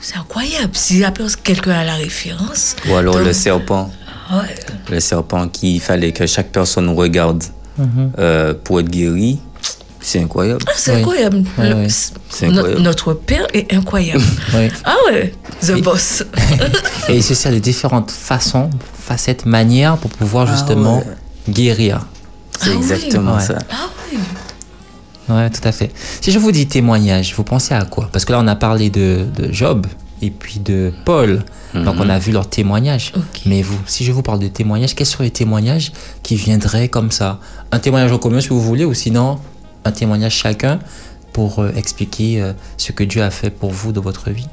[0.00, 0.70] c'est incroyable.
[0.74, 2.76] Si la personne- quelqu'un a la référence.
[2.88, 3.90] Ou alors donc- le serpent.
[4.32, 4.54] Ouais.
[4.90, 7.42] Le serpent qu'il fallait que chaque personne regarde
[7.78, 8.12] Mhm.
[8.18, 9.38] euh, pour être guéri.
[10.08, 10.62] C'est incroyable.
[10.66, 10.98] Ah, c'est Oui.
[11.00, 11.44] incroyable.
[11.58, 11.86] Oui, Le- oui.
[12.30, 12.80] C'est no- incroyable.
[12.82, 14.22] notre Père est incroyable.
[14.84, 16.24] Ah ouais, The Et- Boss.
[17.10, 21.04] Et il se sert de différentes façons, facettes, manières pour pouvoir Ah justement ouais.
[21.50, 22.06] guérir.
[22.58, 23.42] C'est Ah exactement Ouais.
[23.42, 23.58] ça.
[23.70, 24.18] Ah oui.
[25.28, 25.90] Ouais, tout à fait.
[26.22, 28.08] Si je vous dis témoignage, vous pensez à quoi?
[28.10, 29.86] Parce que là, on a parlé de, de Job
[30.22, 31.44] et puis de Paul.
[31.74, 33.12] Donc, on a vu leurs témoignages.
[33.14, 33.42] Ok.
[33.44, 35.92] Mais vous, si je vous parle de témoignages, quels seraient les témoignages
[36.22, 37.40] qui viendraient comme ça?
[37.72, 39.38] Un témoignage en commun, si vous voulez, ou sinon
[39.84, 40.78] un témoignage chacun
[41.32, 44.48] pour euh, expliquer euh, ce que Dieu a fait pour vous dans votre vie.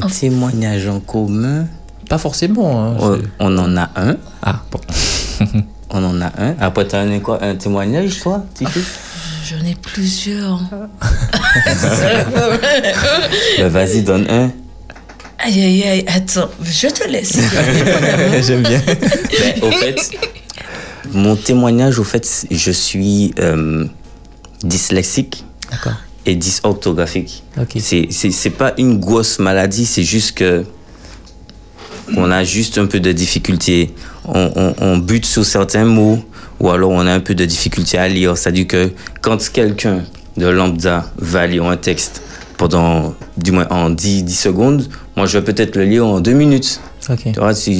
[0.00, 1.66] Un témoignage en commun?
[2.08, 2.82] Pas forcément.
[2.84, 4.16] hein, On, c'est- on en a un.
[4.42, 4.80] Ah, bon.
[5.94, 6.54] On en a un.
[6.58, 8.80] Après, t'as un, quoi, un témoignage, toi, Titou
[9.46, 10.58] J'en ai plusieurs.
[13.58, 14.50] Ben, Vas-y, donne un.
[15.38, 17.36] Aïe, aïe, aïe, attends, je te laisse.
[18.46, 18.80] J'aime bien.
[18.86, 19.96] Ben, au fait,
[21.12, 23.86] mon témoignage, au fait, je suis euh,
[24.62, 25.44] dyslexique
[26.26, 27.42] et dysorthographique.
[27.60, 27.78] Ok.
[27.80, 30.64] C'est, pas une grosse maladie, c'est juste que
[32.16, 33.90] on a juste un peu de difficulté.
[34.24, 36.18] On, on, on bute sur certains mots
[36.60, 38.36] ou alors on a un peu de difficulté à lire.
[38.36, 40.04] C'est-à-dire que quand quelqu'un
[40.36, 42.22] de lambda va lire un texte
[42.56, 46.32] pendant, du moins en 10, 10 secondes, moi je vais peut-être le lire en 2
[46.32, 46.80] minutes.
[47.00, 47.76] Tu vois, c'est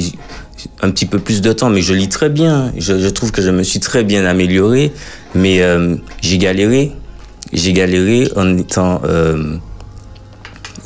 [0.81, 2.71] un petit peu plus de temps, mais je lis très bien.
[2.77, 4.91] Je, je trouve que je me suis très bien amélioré,
[5.35, 6.91] mais euh, j'ai galéré.
[7.51, 9.55] J'ai galéré en étant euh,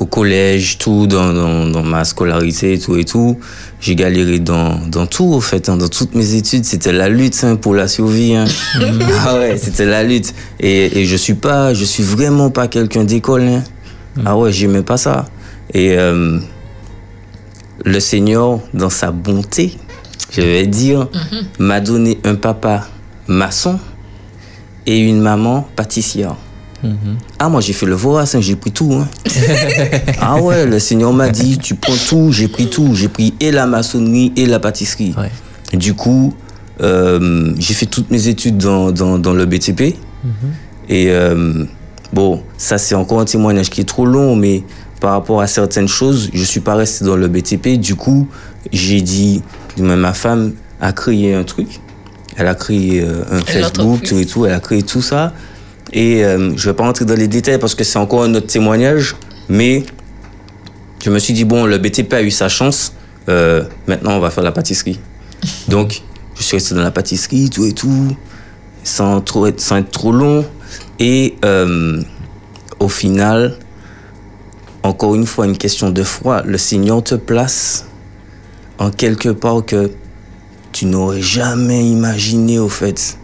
[0.00, 3.38] au collège, tout, dans, dans, dans ma scolarité, tout et tout.
[3.80, 6.64] J'ai galéré dans, dans tout, au fait, hein, dans toutes mes études.
[6.64, 8.34] C'était la lutte hein, pour la survie.
[8.34, 8.44] hein.
[9.26, 10.34] ah ouais, c'était la lutte.
[10.60, 13.42] Et, et je suis pas, je suis vraiment pas quelqu'un d'école.
[13.42, 13.64] hein.
[14.26, 15.24] Ah ouais, j'aimais pas ça.
[15.74, 16.38] Et euh,
[17.84, 19.76] le Seigneur, dans sa bonté,
[20.30, 21.08] je vais dire,
[21.58, 22.86] m'a donné un papa
[23.26, 23.78] maçon
[24.86, 26.34] et une maman pâtissière.
[26.82, 27.18] Mhm.
[27.38, 28.92] Ah, moi, j'ai fait le vorace, hein, j'ai pris tout.
[28.94, 29.08] hein.
[30.20, 32.94] ah ouais, le Seigneur m'a dit, tu prends tout, j'ai pris tout.
[32.94, 35.14] J'ai pris et la maçonnerie et la pâtisserie.
[35.18, 35.76] Ouais.
[35.76, 36.34] Du coup,
[36.80, 39.96] euh, j'ai fait toutes mes études dans, dans, dans le BTP.
[40.88, 41.64] Et euh,
[42.12, 44.62] bon, ça c'est encore un témoignage qui est trop long, mais
[45.00, 47.78] par rapport à certaines choses, je suis pas resté dans le BTP.
[47.78, 48.28] Du coup,
[48.72, 49.42] j'ai dit,
[49.78, 51.80] ma femme a créé un truc.
[52.36, 54.46] Elle a créé euh, un Facebook, tout et tout.
[54.46, 55.32] Elle a créé tout ça.
[55.92, 58.46] Et euh, je vais pas rentrer dans les détails parce que c'est encore un autre
[58.46, 59.16] témoignage.
[59.48, 59.84] Mais
[61.04, 62.92] je me suis dit, bon, le BTP a eu sa chance.
[63.28, 65.00] Euh, maintenant, on va faire la pâtisserie.
[65.68, 66.02] Donc,
[66.36, 68.16] je suis resté dans la pâtisserie, tout et tout,
[68.84, 70.44] sans, trop être, sans être trop long.
[70.98, 72.02] Et euh,
[72.78, 73.56] au final,
[74.82, 76.42] encore une fois, une question de foi.
[76.44, 77.86] Le Seigneur te place
[78.78, 79.90] en quelque part que
[80.72, 83.18] tu n'aurais jamais imaginé, au fait.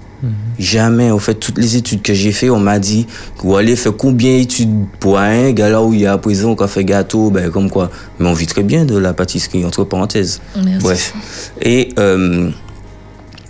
[0.59, 1.11] Jamais.
[1.11, 3.07] Au fait, toutes les études que j'ai fait, on m'a dit,
[3.39, 6.55] vous allez faire combien d'études pour un gars là où il y a à présent
[6.55, 7.91] qu'on fait gâteau, ben comme quoi.
[8.19, 10.41] Mais on vit très bien de la pâtisserie, entre parenthèses.
[10.57, 10.79] Merci.
[10.81, 11.15] Bref.
[11.61, 12.51] Et euh,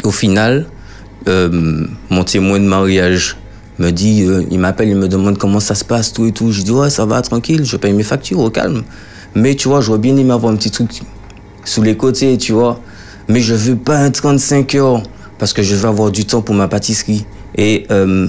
[0.02, 0.66] au final,
[1.28, 3.36] euh, mon témoin de mariage
[3.78, 6.52] me dit, euh, il m'appelle, il me demande comment ça se passe, tout et tout.
[6.52, 8.84] Je dis, ouais, ça va, tranquille, je paye mes factures au calme.
[9.34, 10.90] Mais tu vois, j'aurais bien aimé avoir un petit truc
[11.64, 12.80] sous les côtés, tu vois.
[13.28, 15.02] Mais je veux pas un 35 heures
[15.38, 17.26] parce que je veux avoir du temps pour ma pâtisserie.
[17.56, 18.28] Et euh,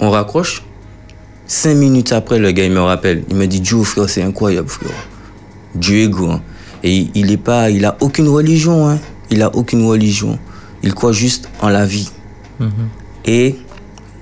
[0.00, 0.62] on raccroche.
[1.46, 3.24] Cinq minutes après, le gars, il me rappelle.
[3.30, 4.90] Il me dit, Dieu, frère, c'est incroyable, frère.
[5.74, 6.40] Dieu est grand.
[6.82, 8.98] Et il est pas, il a aucune religion, hein.
[9.30, 10.38] Il a aucune religion.
[10.82, 12.10] Il croit juste en la vie.
[13.24, 13.56] Et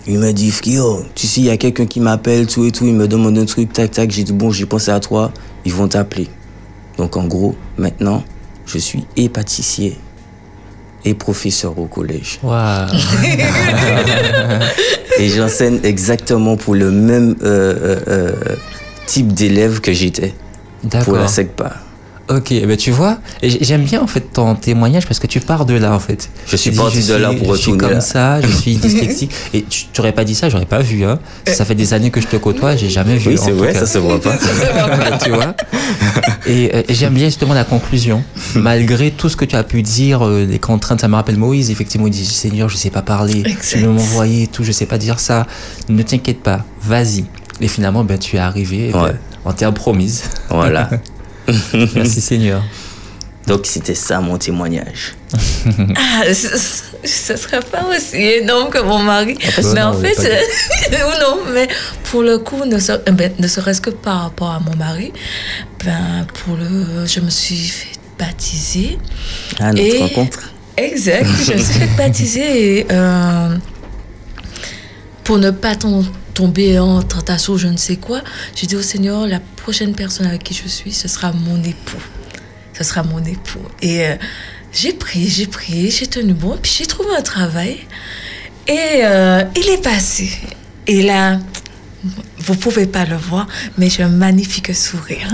[0.07, 2.85] il me dit, frère, tu sais, il y a quelqu'un qui m'appelle, tout et tout,
[2.87, 4.11] il me demande un truc, tac, tac.
[4.11, 5.33] J'ai dit, bon, j'ai pensé à toi,
[5.65, 6.29] ils vont t'appeler.
[6.99, 8.23] Donc, en gros, maintenant,
[8.67, 9.97] je suis et pâtissier
[11.05, 12.39] et professeur au collège.
[12.43, 12.89] Waouh.
[15.19, 18.57] Et j'enseigne exactement pour le même euh, euh, euh,
[19.07, 20.35] type d'élève que j'étais
[21.05, 21.29] pour la.
[21.29, 21.84] SECPA.
[22.31, 25.67] Ok, eh ben tu vois, j'aime bien en fait ton témoignage parce que tu pars
[25.67, 26.31] de là en fait.
[26.49, 28.01] Je suis parti de là pour Je suis retourner comme là.
[28.01, 29.31] ça, je suis dyslexique.
[29.53, 31.05] Et tu n'aurais pas dit ça, j'aurais pas vu.
[31.05, 31.19] Hein.
[31.47, 33.31] Ça fait des années que je te côtoie, j'ai jamais vu.
[33.33, 33.81] Oui, c'est vrai, cas.
[33.85, 34.39] ça se voit pas.
[35.23, 35.55] tu vois
[36.47, 38.23] Et, euh, et j'aime bien justement la conclusion.
[38.55, 41.71] Malgré tout ce que tu as pu dire, euh, les contraintes, ça me rappelle Moïse,
[41.71, 43.69] effectivement, il dit Seigneur, je sais pas parler, Exact.
[43.81, 45.47] tu m'envoyer et tout, je sais pas dire ça.
[45.91, 47.27] Ne t'inquiète pas, vas-y.
[47.61, 49.11] Et finalement, ben, tu es arrivé, et Ouais.
[49.13, 50.23] ben, en terre promise.
[50.49, 50.89] Voilà.
[51.95, 52.63] Merci Seigneur.
[53.47, 55.15] Donc c'était ça mon témoignage.
[55.97, 56.49] Ah, ce
[57.05, 59.37] ce serait pas aussi énorme que mon mari.
[59.59, 60.17] mais non, en fait,
[60.93, 61.69] ou non, mais
[62.05, 65.13] pour le coup, ne, ser- eh ben, ne serait-ce que par rapport à mon mari,
[65.85, 68.99] ben, pour le, je me suis fait baptiser.
[69.61, 70.51] Ah, notre Et- rencontre.
[70.77, 73.57] Exact, je me suis fait baptiser et euh,
[75.23, 78.21] pour ne pas tom- tomber en tentation, je ne sais quoi,
[78.55, 82.03] j'ai dit au Seigneur, la prochaine personne avec qui je suis, ce sera mon époux.
[82.77, 83.61] Ce sera mon époux.
[83.81, 84.17] Et euh,
[84.73, 87.79] j'ai prié, j'ai prié, j'ai tenu bon, puis j'ai trouvé un travail.
[88.67, 90.31] Et euh, il est passé.
[90.87, 91.39] Et là,
[92.39, 93.47] vous pouvez pas le voir,
[93.79, 95.29] mais j'ai un magnifique sourire.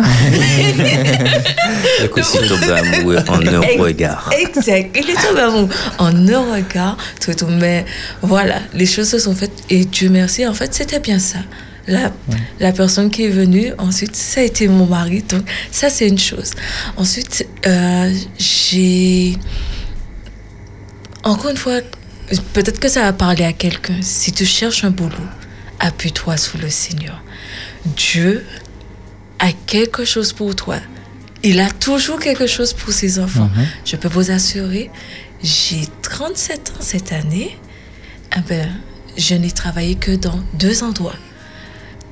[1.99, 4.31] Je suis tombé amoureux en un regard.
[4.39, 4.97] Exact.
[4.97, 7.47] Il est tombé amoureux en un regard, tout, tout.
[7.49, 7.85] Mais
[8.23, 10.47] voilà, les choses se sont faites et Dieu merci.
[10.47, 11.39] En fait, c'était bien ça.
[11.87, 12.13] La,
[12.61, 15.25] la personne qui est venue, ensuite, ça a été mon mari.
[15.29, 16.53] Donc, ça, c'est une chose.
[16.97, 19.37] Ensuite, euh, j'ai.
[21.25, 21.81] Encore une fois,
[22.53, 23.97] peut-être que ça va parler à quelqu'un.
[24.03, 25.17] Si tu cherches un boulot,
[25.81, 27.21] appuie-toi sous le Seigneur.
[27.97, 28.47] Dieu
[29.39, 30.77] a quelque chose pour toi.
[31.43, 33.51] Il a toujours quelque chose pour ses enfants.
[33.85, 34.91] Je peux vous assurer,
[35.43, 37.59] j'ai 37 ans cette année.
[38.31, 38.69] Ah ben,
[39.17, 41.17] je n'ai travaillé que dans deux endroits.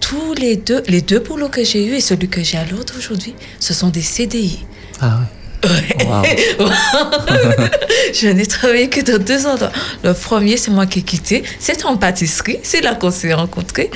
[0.01, 2.95] Tous les deux, les deux boulots que j'ai eus et celui que j'ai à l'autre
[2.97, 4.65] aujourd'hui, ce sont des CDI.
[5.01, 5.21] Ah
[5.65, 6.37] ouais.
[8.15, 9.73] Je n'ai travaillé que dans deux endroits.
[10.03, 11.43] Le premier, c'est moi qui ai quitté.
[11.59, 12.59] C'était en pâtisserie.
[12.63, 13.91] C'est là qu'on s'est rencontrés.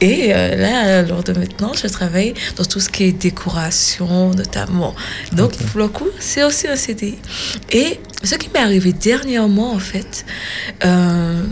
[0.00, 4.94] Et euh, là, lors de maintenant, je travaille dans tout ce qui est décoration, notamment.
[5.32, 7.16] Donc, pour le coup, c'est aussi un CDI.
[7.70, 10.24] Et ce qui m'est arrivé dernièrement, en fait,
[10.84, 11.42] euh,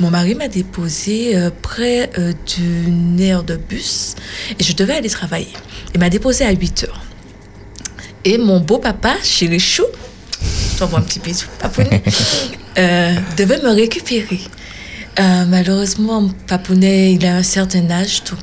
[0.00, 2.10] mon mari m'a déposé euh, près
[2.56, 4.16] d'une aire de bus
[4.58, 5.52] et je devais aller travailler.
[5.94, 7.00] Il m'a déposé à 8 heures.
[8.24, 9.84] Et mon beau-papa, chéri Chou,
[10.78, 12.02] t'envoie un petit bisou, papounet,
[12.78, 14.40] euh, devait me récupérer.
[15.20, 18.38] Euh, malheureusement, papounet, il a un certain âge, donc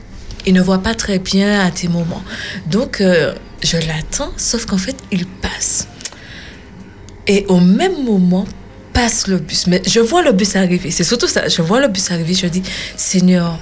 [0.45, 2.23] il ne voit pas très bien à des moments.
[2.67, 5.87] Donc, euh, je l'attends, sauf qu'en fait, il passe.
[7.27, 8.45] Et au même moment,
[8.93, 9.67] passe le bus.
[9.67, 10.91] Mais je vois le bus arriver.
[10.91, 11.47] C'est surtout ça.
[11.47, 12.33] Je vois le bus arriver.
[12.33, 12.63] Je dis,
[12.95, 13.57] Seigneur,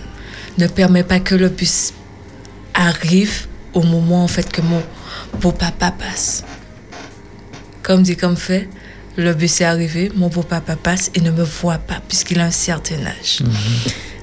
[0.58, 1.94] ne permets pas que le bus
[2.74, 4.82] arrive au moment en fait que mon
[5.42, 6.44] beau-papa passe.
[7.84, 8.68] Comme dit, comme fait,
[9.16, 12.52] le bus est arrivé, mon beau-papa passe et ne me voit pas puisqu'il a un
[12.52, 13.40] certain âge.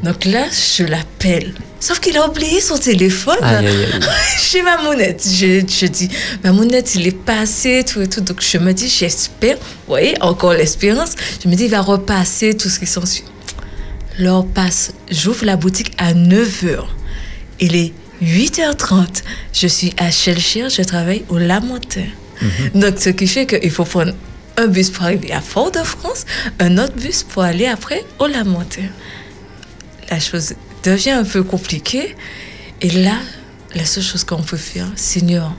[0.02, 1.54] Donc là, je l'appelle.
[1.80, 4.00] Sauf qu'il a oublié son téléphone Aïe, aïe, aïe.
[4.38, 5.26] chez ma mounette.
[5.26, 6.08] Je, je dis,
[6.44, 8.20] ma mounette, il est passé, tout et tout.
[8.20, 11.14] Donc je me dis, j'espère, vous voyez, encore l'espérance.
[11.42, 13.24] Je me dis, il va repasser tout ce qui s'ensuit.
[14.18, 16.84] L'heure passe, j'ouvre la boutique à 9h.
[17.60, 19.22] Il est 8h30.
[19.52, 22.06] Je suis à Shellshire, je travaille au Lamentin.
[22.74, 24.12] Donc ce qui fait qu'il faut prendre
[24.56, 26.24] un bus pour arriver à Fort-de-France,
[26.58, 28.88] un autre bus pour aller après au Lamentin.
[30.10, 32.14] La chose devient un peu compliqué.
[32.80, 33.16] Et là,
[33.74, 35.52] la seule chose qu'on peut faire, Seigneur,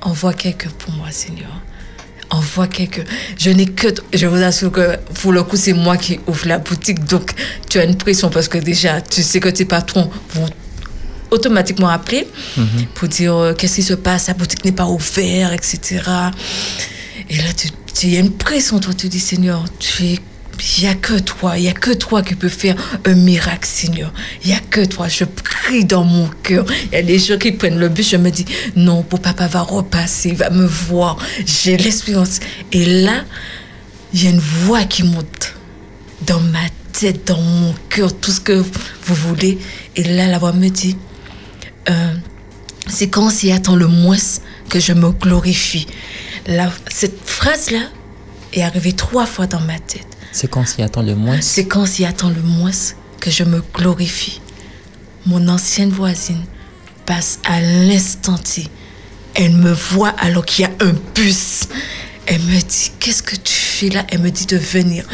[0.00, 1.50] envoie quelqu'un pour moi, Seigneur.
[2.30, 3.04] Envoie quelqu'un.
[3.38, 3.88] Je n'ai que.
[4.12, 7.04] Je vous assure que pour le coup, c'est moi qui ouvre la boutique.
[7.04, 7.32] Donc,
[7.70, 10.48] tu as une pression parce que déjà, tu sais que tes patrons vont
[11.30, 12.26] automatiquement appeler
[12.94, 16.02] pour dire euh, qu'est-ce qui se passe, la boutique n'est pas ouverte, etc.
[17.30, 20.18] Et là, tu, tu il y a une pression, toi, tu dis, Seigneur, tu es
[20.76, 23.66] il n'y a que toi, il n'y a que toi qui peux faire un miracle,
[23.66, 24.12] Seigneur.
[24.42, 25.08] Il n'y a que toi.
[25.08, 26.64] Je prie dans mon cœur.
[26.86, 28.44] Il y a des gens qui prennent le bus, je me dis,
[28.76, 31.18] non, pour papa va repasser, il va me voir.
[31.44, 32.40] J'ai l'espérance.
[32.72, 33.24] Et là,
[34.12, 35.54] il y a une voix qui monte
[36.26, 36.58] dans ma
[36.92, 39.58] tête, dans mon cœur, tout ce que vous voulez.
[39.96, 40.96] Et là, la voix me dit,
[41.90, 42.14] euh,
[42.86, 44.16] c'est quand s'y attend le moins
[44.68, 45.86] que je me glorifie.
[46.46, 47.82] La- cette phrase-là
[48.52, 50.06] est arrivée trois fois dans ma tête.
[50.32, 51.40] C'est quand s'y attend le moins?
[51.40, 52.70] C'est quand s'y attend le moins
[53.20, 54.40] que je me glorifie.
[55.26, 56.42] Mon ancienne voisine
[57.06, 58.68] passe à l'instant T.
[59.34, 61.62] Elle me voit alors qu'il y a un bus.
[62.30, 64.04] Elle me dit, qu'est-ce que tu fais là?
[64.10, 65.04] Elle me dit de venir.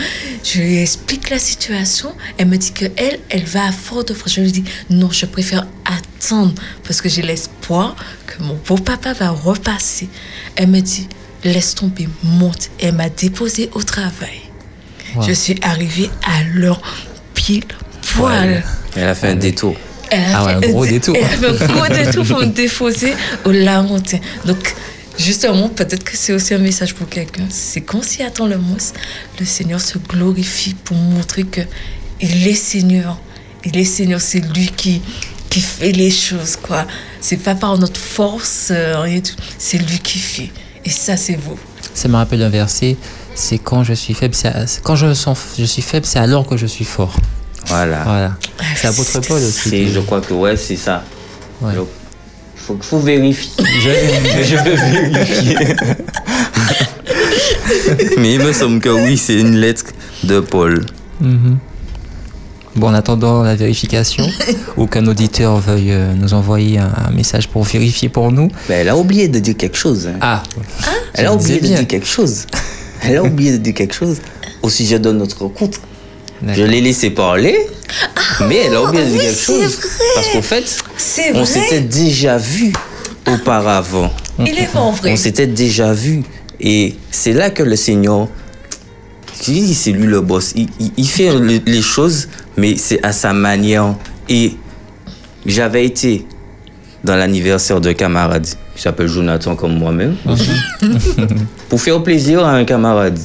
[0.43, 2.13] Je lui explique la situation.
[2.39, 4.35] Elle me dit que elle, elle va à Fort-de-France.
[4.35, 7.95] Je lui dis, non, je préfère attendre parce que j'ai l'espoir
[8.27, 10.09] que mon beau-papa va repasser.
[10.57, 11.09] Elle me dit,
[11.45, 12.71] laisse tomber, monte.
[12.81, 14.41] Elle m'a déposé au travail.
[15.15, 15.23] Wow.
[15.23, 16.83] Je suis arrivée à l'heure
[17.35, 17.63] pile
[18.17, 18.65] poil.
[18.97, 19.77] Elle a fait un détour.
[20.11, 21.17] Elle a Ah ouais, fait un gros détour.
[21.17, 24.19] Elle a fait un gros détour pour me déposer au Larentin.
[24.45, 24.75] Donc,
[25.19, 27.47] justement, peut-être que c'est aussi un message pour quelqu'un.
[27.49, 28.77] C'est qu'on s'y attend le moins,
[29.39, 31.61] le Seigneur se glorifie pour montrer que
[32.21, 33.19] il est Seigneur.
[33.65, 35.01] Il est Seigneur, c'est lui qui,
[35.51, 36.87] qui fait les choses, quoi.
[37.21, 39.21] C'est pas par notre force, euh.
[39.59, 40.51] C'est lui qui fait.
[40.85, 41.59] Et ça, c'est beau.
[41.95, 42.97] Ça me rappelle un verset.
[43.35, 46.57] C'est quand je suis faible, à- quand je, sens, je suis faible, c'est alors que
[46.57, 47.17] je suis fort.
[47.67, 48.03] Voilà.
[48.05, 48.37] Voilà.
[48.77, 49.71] C'est l'apôtre Paul aussi.
[49.71, 51.03] C'est- je crois que ouais, c'est ça.
[51.63, 51.73] Ouais.
[52.67, 53.51] Faut, faut vérifier.
[53.81, 53.91] Je-
[54.45, 55.57] je veux vérifier.
[58.19, 59.85] Mais il me semble que oui, c'est une lettre
[60.25, 60.85] de Paul.
[61.21, 61.59] Mhm.
[62.77, 64.27] Bon, en attendant la vérification,
[64.77, 68.49] ou qu'un auditeur veuille euh, nous envoyer un, un message pour vérifier pour nous.
[68.69, 70.09] Ben, elle a oublié de dire quelque chose.
[70.09, 70.17] hein.
[70.21, 70.43] Ah,
[71.15, 71.77] elle a oublié de bien.
[71.77, 72.47] dire quelque chose.
[73.03, 74.19] Elle a oublié de dire quelque chose
[74.63, 75.79] au sujet de notre rencontre.
[76.53, 77.57] Je l'ai laissé parler,
[78.49, 79.79] mais elle a oublié de dire oui, quelque chose.
[80.15, 80.83] Parce qu'au fait,
[81.35, 82.73] on s'était déjà vu
[83.27, 84.13] auparavant.
[84.39, 85.13] Il est vrai.
[85.13, 86.23] On s'était déjà vu.
[86.61, 88.29] Et c'est là que le Seigneur,
[89.45, 90.53] dis, c'est lui le boss.
[90.57, 93.95] Il, il- il fait le- les choses, mais c'est à sa manière.
[94.29, 94.55] Et
[95.47, 96.27] j'avais été
[97.03, 100.17] dans l'anniversaire d'un camarade qui s'appelle Jonathan comme moi-même,
[101.69, 103.19] pour faire plaisir à un camarade.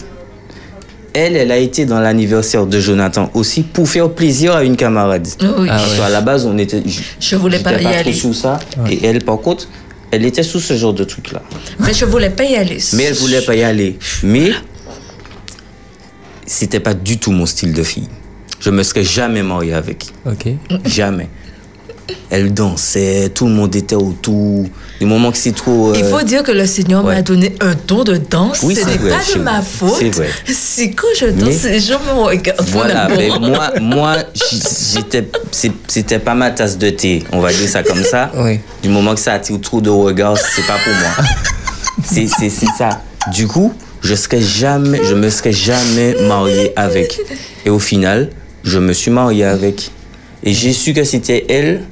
[1.20, 5.28] Elle, elle a été dans l'anniversaire de Jonathan aussi pour faire plaisir à une camarade.
[5.42, 5.68] Oui.
[5.70, 5.98] Ah ouais.
[5.98, 6.82] qu'à la base, on était.
[7.20, 8.14] Je voulais pas y trop aller.
[8.14, 8.58] sous ça.
[8.90, 9.68] Et elle, par contre,
[10.12, 11.42] elle était sous ce genre de truc-là.
[11.80, 12.80] Mais je voulais pas y aller.
[12.94, 14.00] Mais elle voulait pas y aller.
[14.24, 14.52] Mais
[16.46, 18.08] c'était pas du tout mon style de fille.
[18.62, 20.06] Je me serais jamais marié avec.
[20.26, 20.48] ok.
[20.86, 21.28] Jamais.
[22.30, 24.68] Elle dansait, tout le monde était autour.
[25.00, 25.94] Du moment que c'est trop.
[25.96, 27.16] Il euh, faut dire que le Seigneur ouais.
[27.16, 28.60] m'a donné un don de danse.
[28.64, 30.04] Oui, Ce c'est n'est pas de ma faute.
[30.46, 32.62] C'est quand je danse, Mais- les gens me regardent.
[32.68, 34.16] Voilà, ben, moi, moi
[34.94, 35.26] j'étais,
[35.88, 38.32] c'était pas ma tasse de thé, on va dire ça comme ça.
[38.40, 38.60] Oui.
[38.84, 41.26] Du moment que ça attire trop de regards, c'est pas pour moi.
[42.06, 43.02] C'est, c'est, c'est ça.
[43.34, 47.20] Du coup, je serais jamais, je me serais jamais marié avec.
[47.66, 48.30] Et au final,
[48.64, 49.92] je me suis marié avec.
[50.44, 51.84] Et j'ai su que c'était elle.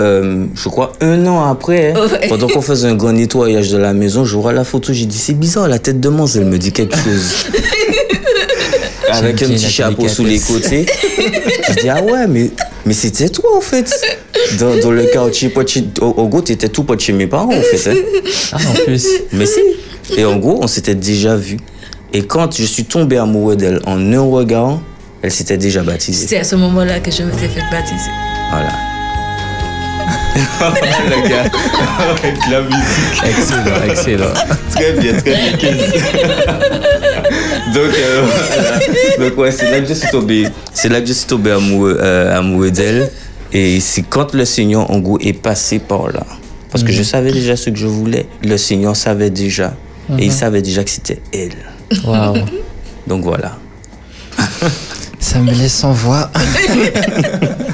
[0.00, 2.28] Euh, je crois un an après, hein, Ouais.
[2.28, 5.18] pendant qu'on faisait un grand nettoyage de la maison, je vois la photo, j'ai dit
[5.18, 7.46] c'est bizarre, la tête de Mons, elle me dit quelque chose.
[9.12, 10.86] Avec un petit chapeau sous les côtés.
[11.68, 12.50] je dis ah ouais, mais,
[12.86, 13.90] mais c'était toi en fait.
[14.58, 15.52] Dans, dans le quartier,
[16.00, 17.90] au, au gros, t'étais tout pas de chez mes parents en fait.
[17.90, 17.94] hein.
[18.52, 19.06] Ah, en plus.
[19.32, 19.60] Mais si.
[20.16, 21.58] Et en gros, on s'était déjà vu.
[22.12, 24.80] Et quand je suis tombé amoureux d'elle en un regard,
[25.22, 26.26] elle s'était déjà baptisée.
[26.28, 28.10] C'est à ce moment-là que je me suis fait baptiser.
[28.50, 28.70] Voilà.
[30.10, 31.50] Le gars,
[32.10, 33.22] avec la musique.
[33.24, 34.32] Excellent, excellent.
[34.70, 35.72] Très bien, très bien.
[37.74, 39.28] Donc, euh, voilà.
[39.28, 40.48] Donc, ouais, c'est là que je suis tombé.
[40.72, 43.10] C'est là que je suis tombé amoureux, euh, amoureux d'elle.
[43.52, 46.24] Et c'est quand le Seigneur, en gros, est passé par là.
[46.70, 48.26] Parce que je savais déjà ce que je voulais.
[48.44, 49.74] Le Seigneur savait déjà.
[50.18, 51.56] Et il savait déjà que c'était elle.
[52.04, 52.38] Waouh.
[53.06, 53.56] Donc voilà.
[55.20, 56.30] Ça me laisse sans voix.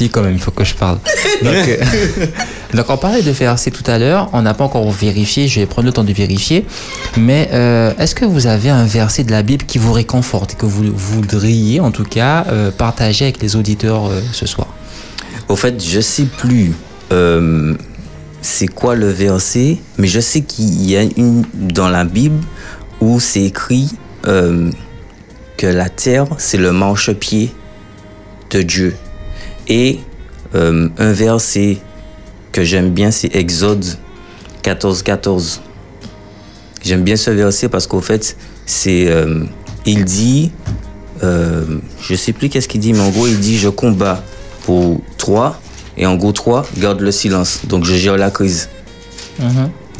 [0.00, 0.98] Si, quand même, il faut que je parle.
[1.42, 1.76] Donc, euh,
[2.74, 4.30] donc, on parlait de verset tout à l'heure.
[4.32, 5.46] On n'a pas encore vérifié.
[5.46, 6.64] Je vais prendre le temps de vérifier.
[7.18, 10.56] Mais euh, est-ce que vous avez un verset de la Bible qui vous réconforte et
[10.56, 14.68] que vous voudriez, en tout cas, euh, partager avec les auditeurs ce soir?
[15.48, 16.72] Au fait, je sais plus
[18.40, 22.40] c'est quoi le verset, mais je sais qu'il y a une dans la Bible
[23.02, 23.90] où c'est écrit
[24.26, 24.70] euh,
[25.58, 27.52] que la terre, c'est le marchepied
[28.50, 28.94] de Dieu.
[29.68, 30.00] Et
[30.54, 31.78] euh, un verset
[32.52, 33.84] que j'aime bien, c'est Exode
[34.62, 35.60] 14, 14.
[36.82, 38.36] J'aime bien ce verset parce qu'au fait,
[38.66, 39.44] c'est, euh,
[39.86, 40.50] il dit,
[41.22, 44.22] euh, je sais plus qu'est-ce qu'il dit, mais en gros, il dit, je combats
[44.64, 45.60] pour toi,
[45.96, 47.60] et en gros, toi, garde le silence.
[47.66, 48.68] Donc, je gère la crise.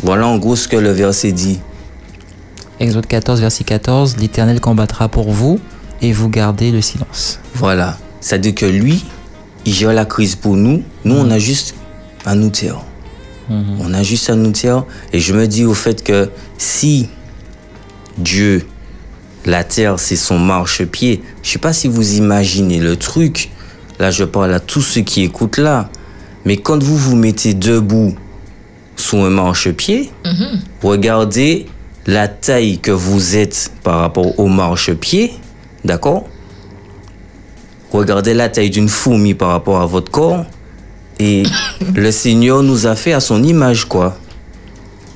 [0.03, 1.61] Voilà en gros ce que le verset dit.
[2.79, 4.17] Exode 14, verset 14.
[4.17, 5.61] L'Éternel combattra pour vous
[6.01, 7.39] et vous gardez le silence.
[7.55, 7.99] Voilà.
[8.21, 9.05] C'est-à-dire que lui,
[9.67, 10.83] il gère la crise pour nous.
[11.05, 11.75] Nous, on a juste
[12.25, 12.81] à nous taire.
[13.81, 14.85] On a juste à nous taire.
[15.13, 17.09] Et je me dis au fait que si
[18.17, 18.67] Dieu,
[19.45, 23.51] la terre, c'est son marchepied, je sais pas si vous imaginez le truc.
[23.99, 25.89] Là, je parle à tous ceux qui écoutent là.
[26.45, 28.15] Mais quand vous vous mettez debout
[28.97, 30.11] sous un marchepied,
[30.83, 31.67] regardez
[32.07, 35.33] la taille que vous êtes par rapport au marchepied,
[35.85, 36.29] d'accord?
[37.93, 40.45] Regardez la taille d'une fourmi par rapport à votre corps.
[41.19, 41.43] Et
[41.95, 44.17] le Seigneur nous a fait à son image, quoi.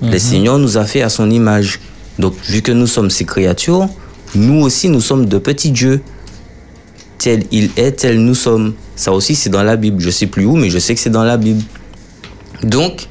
[0.02, 1.80] Le Seigneur nous a fait à son image.
[2.18, 3.88] Donc, vu que nous sommes ses créatures,
[4.34, 6.02] nous aussi, nous sommes de petits dieux.
[7.18, 8.74] Tel il est, tel nous sommes.
[8.96, 10.00] Ça aussi, c'est dans la Bible.
[10.00, 11.62] Je sais plus où, mais je sais que c'est dans la Bible.
[12.62, 13.08] Donc,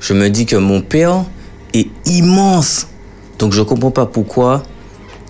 [0.00, 1.24] je me dis que mon Père
[1.74, 2.86] est immense.
[3.38, 4.62] Donc, je comprends pas pourquoi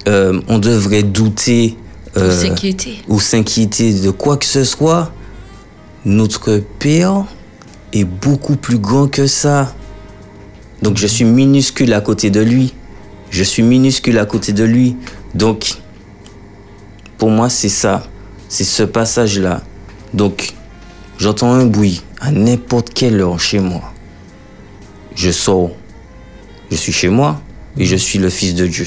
[0.08, 1.76] euh, on devrait douter
[2.16, 2.98] Euh, s'inquiéter.
[3.08, 5.12] ou s'inquiéter de quoi que ce soit.
[6.04, 7.24] Notre Père
[7.92, 9.74] est beaucoup plus grand que ça.
[10.82, 12.74] Donc je suis minuscule à côté de lui.
[13.30, 14.96] Je suis minuscule à côté de lui.
[15.34, 15.76] Donc,
[17.16, 18.06] pour moi, c'est ça.
[18.48, 19.62] C'est ce passage-là.
[20.12, 20.52] Donc,
[21.18, 23.92] j'entends un bruit à n'importe quelle heure chez moi.
[25.14, 25.70] Je sors.
[26.70, 27.40] Je suis chez moi
[27.78, 28.86] et je suis le fils de Dieu.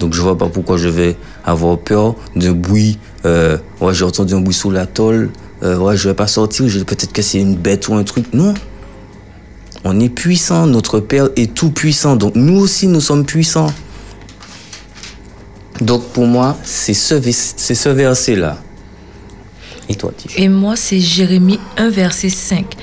[0.00, 2.98] Donc je vois pas pourquoi je vais avoir peur d'un bruit.
[3.26, 5.30] Euh, ouais, j'ai entendu un bruit sous la tôle.
[5.62, 6.66] Euh, ouais, je vais pas sortir.
[6.86, 8.32] Peut-être que c'est une bête ou un truc.
[8.32, 8.54] Non.
[9.84, 10.66] On est puissant.
[10.66, 12.16] Notre Père est tout puissant.
[12.16, 13.70] Donc nous aussi, nous sommes puissants.
[15.82, 18.58] Donc pour moi, c'est ce, ce verset-là.
[19.90, 22.74] Et toi, Tish Et moi, c'est Jérémie 1, verset 5.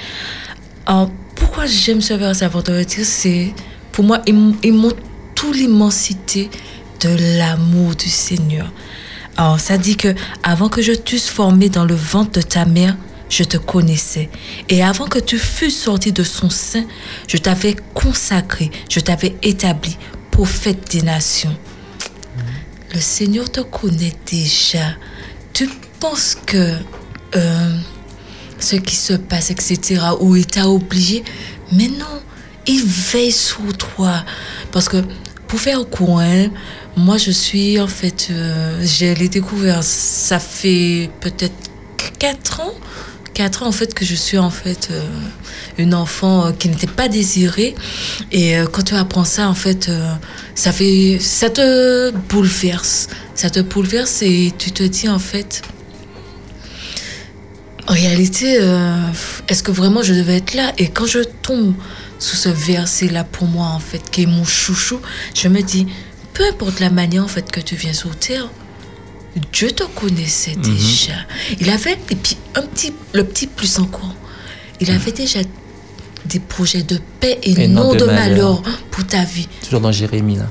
[0.85, 3.53] Alors, pourquoi j'aime ce verset avant de le dire C'est
[3.91, 4.97] pour moi, il montre
[5.33, 6.49] toute l'immensité
[7.01, 8.71] de l'amour du Seigneur.
[9.35, 12.95] Alors, ça dit que avant que je t'eusse formé dans le ventre de ta mère,
[13.29, 14.29] je te connaissais.
[14.69, 16.85] Et avant que tu fusses sorti de son sein,
[17.27, 19.97] je t'avais consacré, je t'avais établi
[20.31, 21.55] prophète des nations.
[22.93, 24.93] Le Seigneur te connaît déjà.
[25.51, 25.67] Tu
[25.99, 26.75] penses que
[27.35, 27.77] euh,
[28.59, 31.23] ce qui se passe, etc., ou il t'a oublié,
[31.71, 32.21] mais non,
[32.67, 34.23] il veille sur toi.
[34.71, 35.03] Parce que,
[35.47, 36.49] pour faire court, hein,
[36.97, 41.53] moi je suis en fait, euh, je l'ai découvert, ça fait peut-être
[42.19, 42.73] 4 ans.
[43.35, 45.03] 4 ans en fait que je suis en fait euh,
[45.77, 47.75] une enfant euh, qui n'était pas désirée
[48.31, 49.91] et quand tu apprends ça en fait
[50.55, 55.61] ça fait ça te bouleverse ça te bouleverse et tu te dis en fait
[57.89, 58.59] en réalité,
[59.47, 60.73] est-ce que vraiment je devais être là?
[60.77, 61.73] Et quand je tombe
[62.19, 64.99] sous ce verset-là pour moi, en fait, qui est mon chouchou,
[65.33, 65.87] je me dis,
[66.37, 68.47] peu importe la manière, en fait, que tu viens sur terre,
[69.51, 71.13] Dieu te connaissait déjà.
[71.59, 74.13] Il avait, et puis, un petit, le petit plus encore,
[74.79, 75.39] il avait déjà
[76.25, 78.61] des projets de paix et, Et non, de, malheur.
[78.91, 79.47] pour ta vie.
[79.63, 80.45] Toujours dans Jérémie, là.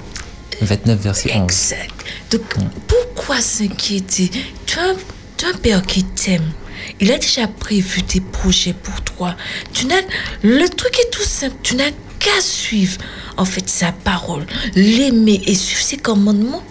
[0.61, 1.43] 29, verset 11.
[1.45, 2.05] Exact.
[2.33, 2.43] Donc,
[2.89, 4.31] pourquoi s'inquiéter?
[4.67, 4.95] Tu as, un,
[5.37, 6.51] tu as un père qui t'aime.
[6.99, 9.37] Il a déjà prévu tes projets pour toi.
[9.73, 10.03] Tu n'as,
[10.43, 11.55] le truc est tout simple.
[11.63, 12.99] Tu n'as qu'à suivre,
[13.37, 16.63] en fait, sa parole, l'aimer et suivre ses commandements.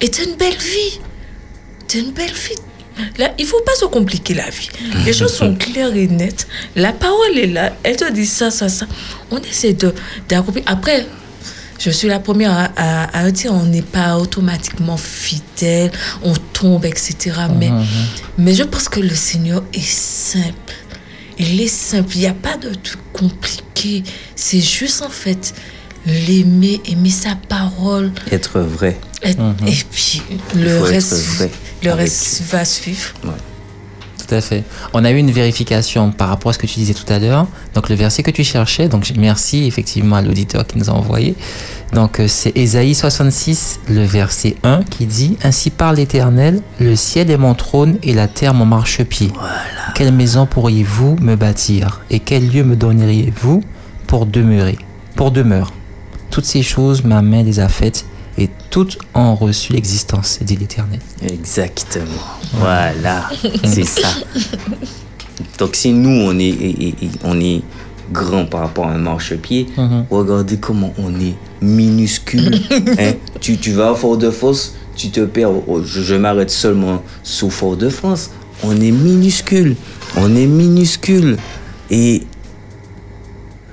[0.00, 1.00] Et tu une belle vie.
[1.88, 2.56] Tu une belle vie.
[3.16, 4.68] Là, il faut pas se compliquer la vie.
[5.04, 6.46] Les choses sont claires et nettes.
[6.74, 7.72] La parole est là.
[7.82, 8.86] Elle te dit ça, ça, ça.
[9.30, 9.94] On essaie de
[10.28, 10.64] d'accomplir.
[10.66, 11.06] Après,
[11.78, 15.92] je suis la première à, à, à dire on n'est pas automatiquement fidèle,
[16.24, 17.32] on tombe, etc.
[17.56, 17.70] Mais,
[18.36, 20.74] mais je pense que le Seigneur est simple.
[21.38, 22.08] Il est simple.
[22.16, 24.02] Il n'y a pas de truc compliqué.
[24.34, 25.54] C'est juste en fait
[26.06, 28.12] l'aimer, aimer sa parole.
[28.30, 28.98] Être vrai.
[29.22, 30.22] Et, et puis
[30.54, 31.50] le être reste, vrai
[31.82, 33.14] le avec reste va suivre.
[33.24, 33.30] Ouais.
[34.26, 34.64] Tout à fait.
[34.92, 37.46] On a eu une vérification par rapport à ce que tu disais tout à l'heure.
[37.74, 41.34] Donc le verset que tu cherchais, donc merci effectivement à l'auditeur qui nous a envoyé.
[41.94, 47.30] Donc euh, c'est Ésaïe 66, le verset 1 qui dit Ainsi parle l'Éternel, le ciel
[47.30, 49.32] est mon trône et la terre mon marchepied.
[49.94, 53.62] Quelle maison pourriez-vous me bâtir et quel lieu me donneriez-vous
[54.06, 54.76] pour demeurer
[55.16, 55.72] Pour demeure?
[56.30, 58.04] Toutes ces choses, ma main les a faites
[58.36, 61.00] et toutes ont reçu l'existence, dit l'Éternel.
[61.22, 62.06] Exactement.
[62.54, 63.28] Voilà,
[63.64, 64.08] c'est ça.
[65.58, 67.62] Donc si nous, on est, on est
[68.12, 70.06] grand par rapport à un marchepied, Mhm.
[70.10, 72.60] regardez comment on est minuscule.
[72.98, 73.12] hein.
[73.40, 75.50] tu, tu vas à Fort-de-France, tu te perds.
[75.84, 78.30] Je je m'arrête seulement sous Fort-de-France.
[78.62, 79.76] On est minuscule.
[80.16, 81.36] On est minuscule.
[81.90, 82.22] Et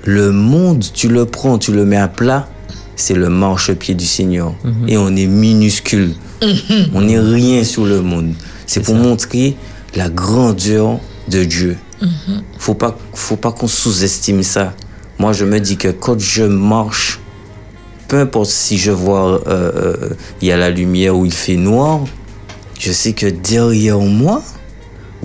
[0.06, 2.48] le monde, tu le prends, tu le mets à plat,
[2.96, 4.54] c'est le marchepied du Seigneur.
[4.88, 6.14] Et on est minuscule.
[6.94, 8.34] On n'est rien sur le monde.
[8.68, 9.02] C'est pour ça.
[9.02, 9.58] montrer
[9.96, 11.78] la grandeur de Dieu.
[12.58, 14.74] Faut pas, faut pas qu'on sous-estime ça.
[15.18, 17.20] Moi, je me dis que quand je marche,
[18.08, 20.10] peu importe si je vois euh, euh,
[20.42, 22.02] il y a la lumière ou il fait noir,
[22.80, 24.44] je sais que derrière moi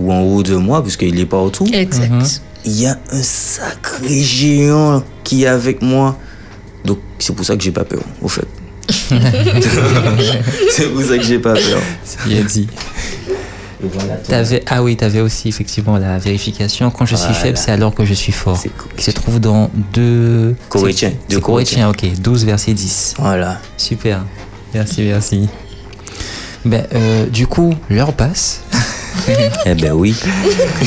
[0.01, 2.41] ou en haut de moi, puisqu'il est partout, Exact.
[2.65, 6.17] il y a un sacré géant qui est avec moi.
[6.85, 8.47] Donc c'est pour ça que j'ai pas peur, au fait.
[10.71, 11.81] c'est pour ça que j'ai pas peur.
[12.27, 12.67] Bien dit.
[13.83, 14.19] Voilà,
[14.67, 16.91] ah oui, tu avais aussi effectivement la vérification.
[16.91, 18.59] Quand je suis faible, c'est alors que je suis fort.
[18.59, 18.93] C'est cool.
[18.95, 20.55] Qui se trouve dans 2.
[20.69, 22.05] Corinthiens, C'est deux Corinthiens, ok.
[22.21, 23.15] 12, verset 10.
[23.19, 23.59] Voilà.
[23.79, 24.23] Super.
[24.75, 25.49] Merci, merci.
[26.65, 28.61] Ben, euh, du coup, l'heure passe
[29.67, 30.15] Eh ben oui.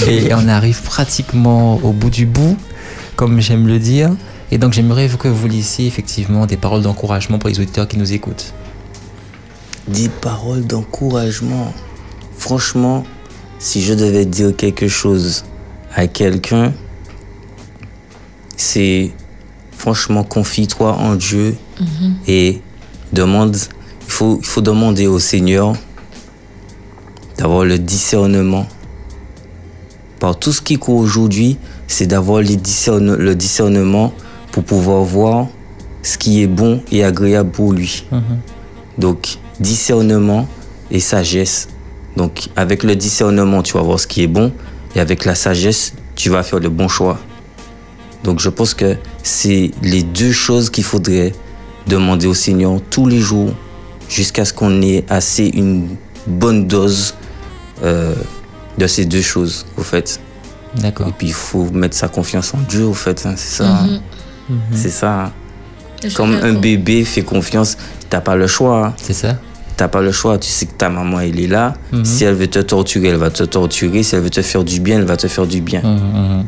[0.08, 2.58] et on arrive pratiquement au bout du bout,
[3.16, 4.12] comme j'aime le dire.
[4.52, 8.14] Et donc, j'aimerais que vous laissiez effectivement des paroles d'encouragement pour les auditeurs qui nous
[8.14, 8.54] écoutent.
[9.88, 11.74] Des paroles d'encouragement.
[12.38, 13.04] Franchement,
[13.60, 15.44] si je devais dire quelque chose
[15.96, 16.74] à quelqu'un,
[18.58, 19.12] c'est
[19.78, 21.56] franchement confie-toi en Dieu
[22.28, 22.62] et
[23.12, 23.58] demande.
[24.06, 25.74] Il faut, il faut demander au Seigneur
[27.38, 28.68] d'avoir le discernement.
[30.20, 31.58] Par tout ce qui court aujourd'hui,
[31.88, 34.14] c'est d'avoir le discernement
[34.52, 35.48] pour pouvoir voir
[36.02, 38.06] ce qui est bon et agréable pour lui.
[38.98, 40.48] Donc, discernement
[40.92, 41.70] et sagesse.
[42.16, 44.52] Donc, avec le discernement, tu vas voir ce qui est bon.
[44.96, 47.20] Et avec la sagesse, tu vas faire le bon choix.
[48.24, 51.34] Donc, je pense que c'est les deux choses qu'il faudrait
[51.88, 53.52] demander au Seigneur tous les jours
[54.08, 55.88] jusqu'à ce qu'on ait assez une
[56.28, 57.16] bonne dose
[57.84, 58.14] euh,
[58.78, 60.20] de ces deux choses, au fait.
[60.76, 61.08] D'accord.
[61.08, 63.26] Et puis, il faut mettre sa confiance en Dieu, au fait.
[63.26, 63.70] hein, c'est ça.
[63.70, 64.00] hein.
[64.74, 65.26] C'est ça.
[65.26, 65.32] hein.
[66.06, 67.78] Je Comme un bébé fait confiance,
[68.10, 68.88] t'as pas le choix.
[68.88, 68.94] hein.
[68.98, 69.38] C'est ça
[69.78, 70.38] T'as pas le choix.
[70.38, 71.74] Tu sais que ta maman, elle est là.
[71.92, 72.06] Mhm.
[72.06, 74.04] Si elle veut te torturer, elle va te torturer.
[74.04, 75.82] Si elle veut te faire du bien, elle va te faire du bien.
[75.82, 76.46] Mhm, mhm.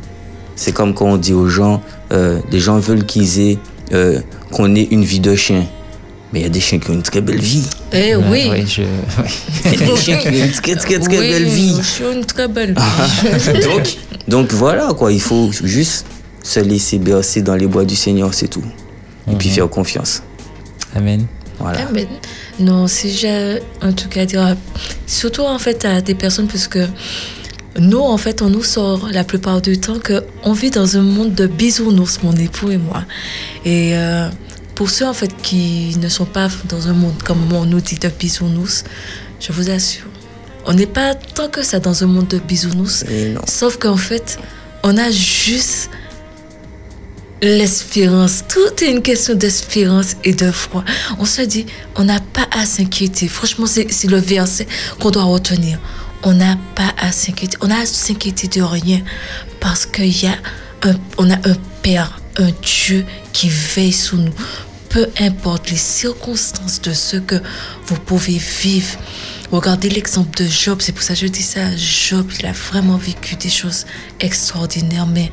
[0.55, 1.81] C'est comme quand on dit aux gens,
[2.11, 3.57] euh, les gens veulent qu'ils aient,
[3.93, 4.19] euh,
[4.51, 5.65] qu'on ait une vie de chien.
[6.35, 7.63] Mais il y a des chiens qui ont une très belle vie.
[7.93, 8.49] Eh Ouais, oui.
[8.49, 8.81] ouais, je...
[9.71, 11.77] Il y a des chiens qui ont une très très très oui, belle vie.
[11.77, 13.61] Je suis une très belle vie.
[13.63, 13.95] donc,
[14.27, 16.05] donc voilà quoi, il faut juste
[16.43, 18.65] se laisser bercer dans les bois du Seigneur, c'est tout.
[19.31, 20.23] Et puis faire confiance.
[20.93, 21.25] Amen.
[21.57, 21.79] Voilà.
[22.59, 24.57] Non, si j'ai en tout cas à dire,
[25.07, 26.85] surtout en fait à des personnes, parce que
[27.79, 31.33] nous, en fait, on nous sort la plupart du temps qu'on vit dans un monde
[31.33, 33.03] de bisounours, mon époux et moi.
[33.63, 34.29] Et euh,
[34.75, 37.97] pour ceux en fait qui ne sont pas dans un monde comme on nous dit
[37.97, 38.83] de bisounours,
[39.39, 40.07] je vous assure,
[40.65, 43.05] on n'est pas tant que ça dans un monde de bisounours.
[43.47, 44.37] Sauf qu'en fait,
[44.83, 45.89] on a juste
[47.41, 48.43] l'espérance.
[48.47, 50.83] Tout est une question d'espérance et de foi.
[51.19, 51.65] On se dit,
[51.95, 53.27] on n'a pas à s'inquiéter.
[53.27, 54.67] Franchement, c'est c'est le verset
[54.99, 55.79] qu'on doit retenir.
[56.23, 57.57] On n'a pas à s'inquiéter.
[57.61, 59.01] On a à s'inquiéter de rien
[59.59, 60.35] parce qu'il y a
[60.83, 64.33] un, on a un Père, un Dieu qui veille sur nous.
[64.89, 67.35] Peu importe les circonstances de ce que
[67.87, 68.97] vous pouvez vivre.
[69.51, 71.75] Regardez l'exemple de Job, c'est pour ça que je dis ça.
[71.75, 73.85] Job, il a vraiment vécu des choses
[74.19, 75.31] extraordinaires, mais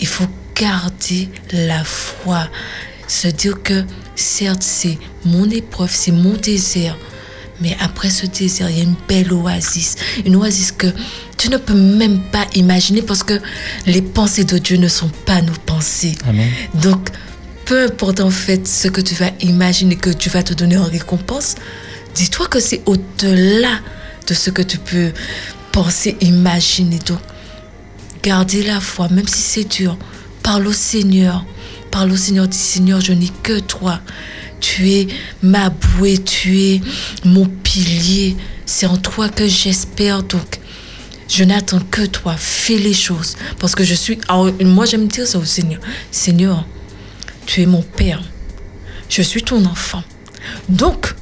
[0.00, 2.48] il faut garder la foi.
[3.06, 3.84] Se dire que
[4.16, 6.96] certes, c'est mon épreuve, c'est mon désert,
[7.60, 9.96] mais après ce désert, il y a une belle oasis.
[10.24, 10.88] Une oasis que
[11.36, 13.40] tu ne peux même pas imaginer parce que
[13.86, 15.56] les pensées de Dieu ne sont pas nos
[16.28, 16.48] Amen.
[16.74, 17.08] Donc,
[17.64, 20.84] peu importe en fait ce que tu vas imaginer que tu vas te donner en
[20.84, 21.56] récompense,
[22.14, 23.80] dis-toi que c'est au-delà
[24.26, 25.12] de ce que tu peux
[25.72, 26.98] penser, imaginer.
[27.06, 27.20] Donc,
[28.22, 29.98] gardez la foi, même si c'est dur.
[30.42, 31.44] Parle au Seigneur.
[31.90, 32.48] Parle au Seigneur.
[32.48, 34.00] Dis Seigneur, je n'ai que toi.
[34.60, 35.08] Tu es
[35.42, 36.80] ma bouée, tu es
[37.24, 38.36] mon pilier.
[38.66, 40.22] C'est en toi que j'espère.
[40.22, 40.58] Donc,
[41.28, 42.34] Je n'attends que toi.
[42.36, 43.36] Fais les choses.
[43.58, 44.18] Parce que je suis.
[44.60, 45.80] moi, j'aime dire ça au Seigneur.
[46.10, 46.66] Seigneur,
[47.46, 48.22] tu es mon Père.
[49.08, 50.02] Je suis ton enfant.
[50.68, 51.14] Donc,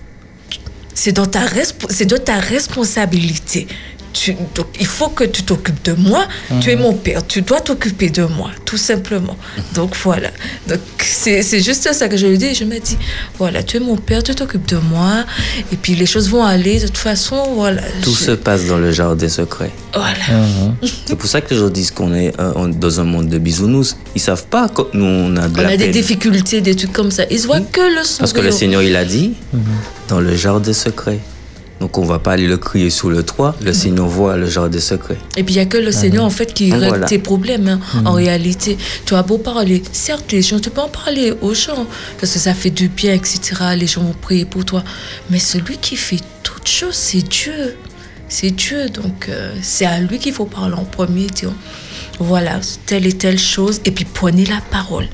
[0.94, 1.18] c'est
[1.90, 3.66] c'est de ta responsabilité.
[4.18, 6.26] Tu- donc, il faut que tu t'occupes de moi.
[6.62, 7.26] Tu es mon père.
[7.26, 9.36] Tu dois t'occuper de moi, tout simplement.
[9.74, 10.30] Donc voilà.
[10.68, 12.54] Donc c'est juste ça que je lui dis.
[12.54, 12.96] Je me dis,
[13.38, 15.24] voilà, tu es mon père, tu t'occupes de moi.
[15.72, 16.80] Et puis les choses vont aller.
[16.80, 17.82] De toute façon, voilà.
[18.02, 19.70] Tout je- se passe dans le jardin secret.
[19.92, 20.26] Voilà.
[21.06, 23.96] C'est pour ça que gens disent qu'on est euh, on- dans un monde de bisounours.
[24.14, 26.92] Ils savent pas que nous, on a de On la a des difficultés, des trucs
[26.92, 27.24] comme ça.
[27.30, 28.18] Ils se voient que le sourire.
[28.20, 29.34] Parce que le Seigneur, il a dit,
[30.08, 31.18] dans le jardin secret.
[31.80, 33.54] Donc on va pas aller le crier sous le toit.
[33.62, 35.18] Le Seigneur voit le jardin secret.
[35.36, 37.80] Et puis il n'y a que le Seigneur en fait qui règle tes problèmes hein,
[38.04, 38.78] en réalité.
[39.04, 41.86] Tu as beau parler, certes les gens, tu peux en parler aux gens
[42.18, 43.40] parce que ça fait du bien, etc.
[43.76, 44.82] Les gens vont prier pour toi.
[45.30, 47.76] Mais celui qui fait toutes choses, c'est Dieu.
[48.28, 48.88] C'est Dieu.
[48.88, 51.26] Donc euh, c'est à lui qu'il faut parler en premier.
[51.26, 51.52] Dire
[52.18, 53.82] voilà, telle et telle chose.
[53.84, 55.08] Et puis prenez la parole.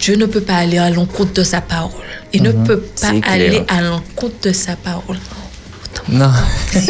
[0.00, 1.92] Dieu ne peut pas aller à l'encontre de sa parole.
[2.32, 5.18] Il ne peut pas aller à l'encontre de sa parole.
[6.08, 6.30] Non.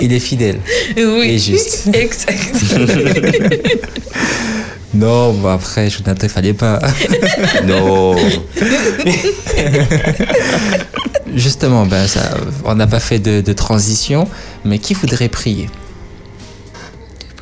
[0.00, 0.58] Il est fidèle.
[0.96, 1.88] Oui, Et juste.
[1.92, 2.52] exact.
[4.96, 6.78] Non, bon après, Jonathan, il fallait pas.
[7.66, 8.14] Non.
[11.34, 12.20] Justement, ben, ça,
[12.64, 14.28] on n'a pas fait de, de transition,
[14.64, 15.68] mais qui voudrait prier?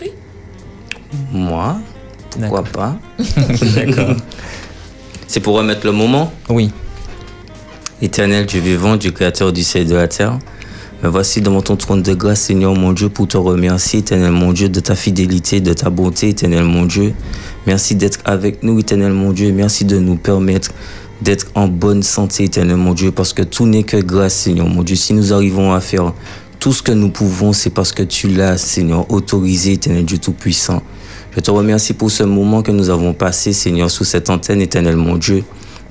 [0.00, 0.12] Oui.
[1.30, 1.76] Moi,
[2.30, 2.72] pourquoi D'accord.
[2.72, 2.96] pas?
[3.76, 4.16] D'accord.
[5.26, 6.32] C'est pour remettre le moment?
[6.48, 6.70] Oui.
[8.02, 10.36] Éternel Dieu vivant, Dieu créateur du ciel et de la terre,
[11.04, 14.52] me voici devant ton trône de grâce, Seigneur mon Dieu, pour te remercier, éternel mon
[14.52, 17.14] Dieu, de ta fidélité, de ta bonté, éternel mon Dieu.
[17.64, 19.52] Merci d'être avec nous, éternel mon Dieu.
[19.52, 20.72] Merci de nous permettre
[21.20, 24.82] d'être en bonne santé, éternel mon Dieu, parce que tout n'est que grâce, Seigneur mon
[24.82, 24.96] Dieu.
[24.96, 26.12] Si nous arrivons à faire
[26.58, 30.82] tout ce que nous pouvons, c'est parce que tu l'as, Seigneur, autorisé, éternel Dieu Tout-Puissant.
[31.36, 34.96] Je te remercie pour ce moment que nous avons passé, Seigneur, sous cette antenne, éternel
[34.96, 35.44] mon Dieu.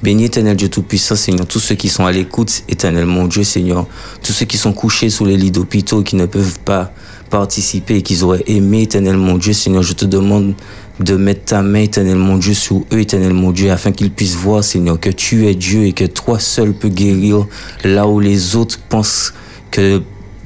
[0.04, 3.86] Bénis, éternel Dieu Tout-Puissant, Seigneur, tous ceux qui sont à l'écoute, éternel mon Dieu, Seigneur,
[4.24, 6.92] tous ceux qui sont couchés sous les lits d'hôpitaux et qui ne peuvent pas
[7.30, 10.56] participer et qu'ils auraient aimé, éternel mon Dieu, Seigneur, je te demande
[11.00, 14.36] de mettre ta main, éternel mon Dieu, sur eux, éternel mon Dieu, afin qu'ils puissent
[14.36, 17.46] voir, Seigneur, que tu es Dieu et que toi seul peux guérir
[17.84, 19.36] là où les autres pensent
[19.70, 20.02] que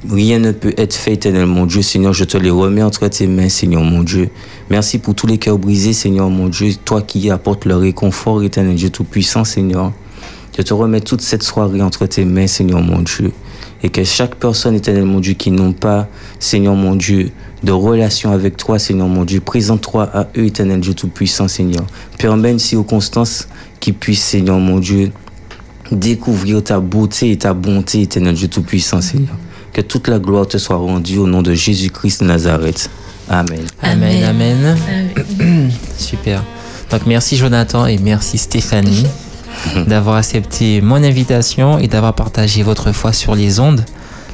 [0.08, 1.80] Rien ne peut être fait, éternel mon Dieu.
[1.80, 4.28] Seigneur, je te les remets entre tes mains, Seigneur mon Dieu.
[4.70, 6.74] Merci pour tous les cœurs brisés, Seigneur mon Dieu.
[6.84, 9.92] Toi qui apportes le réconfort, éternel Dieu Tout-Puissant, Seigneur.
[10.56, 13.32] Je te remets toute cette soirée entre tes mains, Seigneur mon Dieu.
[13.82, 17.30] Et que chaque personne, éternel mon Dieu, qui n'ont pas, Seigneur mon Dieu,
[17.62, 21.84] de relation avec toi, Seigneur mon Dieu, présente-toi à eux, éternel Dieu Tout-Puissant, Seigneur.
[22.18, 23.48] Permets une circonstance
[23.80, 25.10] qui puisse, Seigneur mon Dieu,
[25.90, 29.36] découvrir ta beauté et ta bonté, éternel Dieu Tout-Puissant, Seigneur.
[29.76, 32.88] Que toute la gloire te soit rendue au nom de Jésus-Christ de Nazareth.
[33.28, 33.60] Amen.
[33.82, 34.78] Amen, amen.
[35.38, 35.70] Amen.
[35.98, 36.42] Super.
[36.90, 39.04] Donc merci Jonathan et merci Stéphanie
[39.86, 43.84] d'avoir accepté mon invitation et d'avoir partagé votre foi sur les ondes.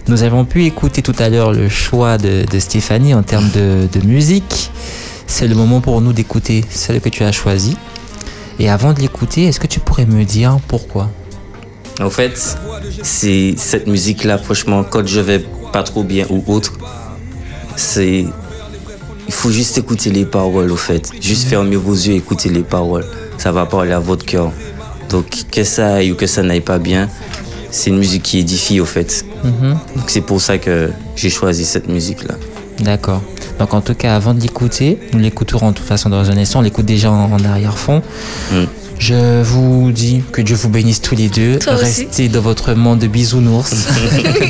[0.06, 3.88] Nous avons pu écouter tout à l'heure le choix de, de Stéphanie en termes de,
[3.92, 4.70] de musique.
[5.26, 7.76] C'est le moment pour nous d'écouter celle que tu as choisie.
[8.60, 11.10] Et avant de l'écouter, est-ce que tu pourrais me dire pourquoi?
[12.00, 12.56] En fait,
[13.02, 16.72] c'est cette musique-là, franchement, quand je vais pas trop bien ou autre,
[17.76, 18.26] c'est.
[19.28, 21.10] Il faut juste écouter les paroles, au fait.
[21.20, 23.04] Juste fermer vos yeux et écouter les paroles.
[23.38, 24.52] Ça va parler à votre cœur.
[25.08, 27.08] Donc, que ça aille ou que ça n'aille pas bien,
[27.70, 29.24] c'est une musique qui édifie, au fait.
[29.44, 29.78] Mhm.
[29.96, 32.34] Donc, c'est pour ça que j'ai choisi cette musique-là.
[32.80, 33.22] D'accord.
[33.58, 36.58] Donc en tout cas, avant de l'écouter, nous l'écouterons de toute façon dans un instant,
[36.58, 38.02] on l'écoute déjà en, en arrière-fond.
[38.50, 38.64] Mm.
[39.02, 41.58] Je vous dis que Dieu vous bénisse tous les deux.
[41.58, 42.04] Toi aussi.
[42.04, 43.88] Restez dans votre monde de bisounours.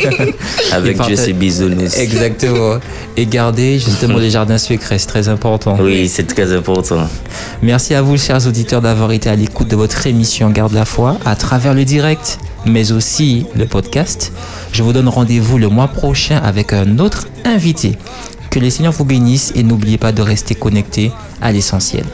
[0.72, 1.96] Avec Et Dieu, c'est bisounours.
[1.96, 2.78] Exactement.
[3.16, 5.78] Et gardez justement les jardins secrets, c'est très important.
[5.80, 7.08] Oui, c'est très important.
[7.62, 11.16] Merci à vous, chers auditeurs, d'avoir été à l'écoute de votre émission Garde la foi
[11.24, 14.34] à travers le direct, mais aussi le podcast.
[14.70, 17.96] Je vous donne rendez-vous le mois prochain avec un autre invité.
[18.50, 22.04] Que les Seigneurs vous bénissent et n'oubliez pas de rester connectés à l'essentiel.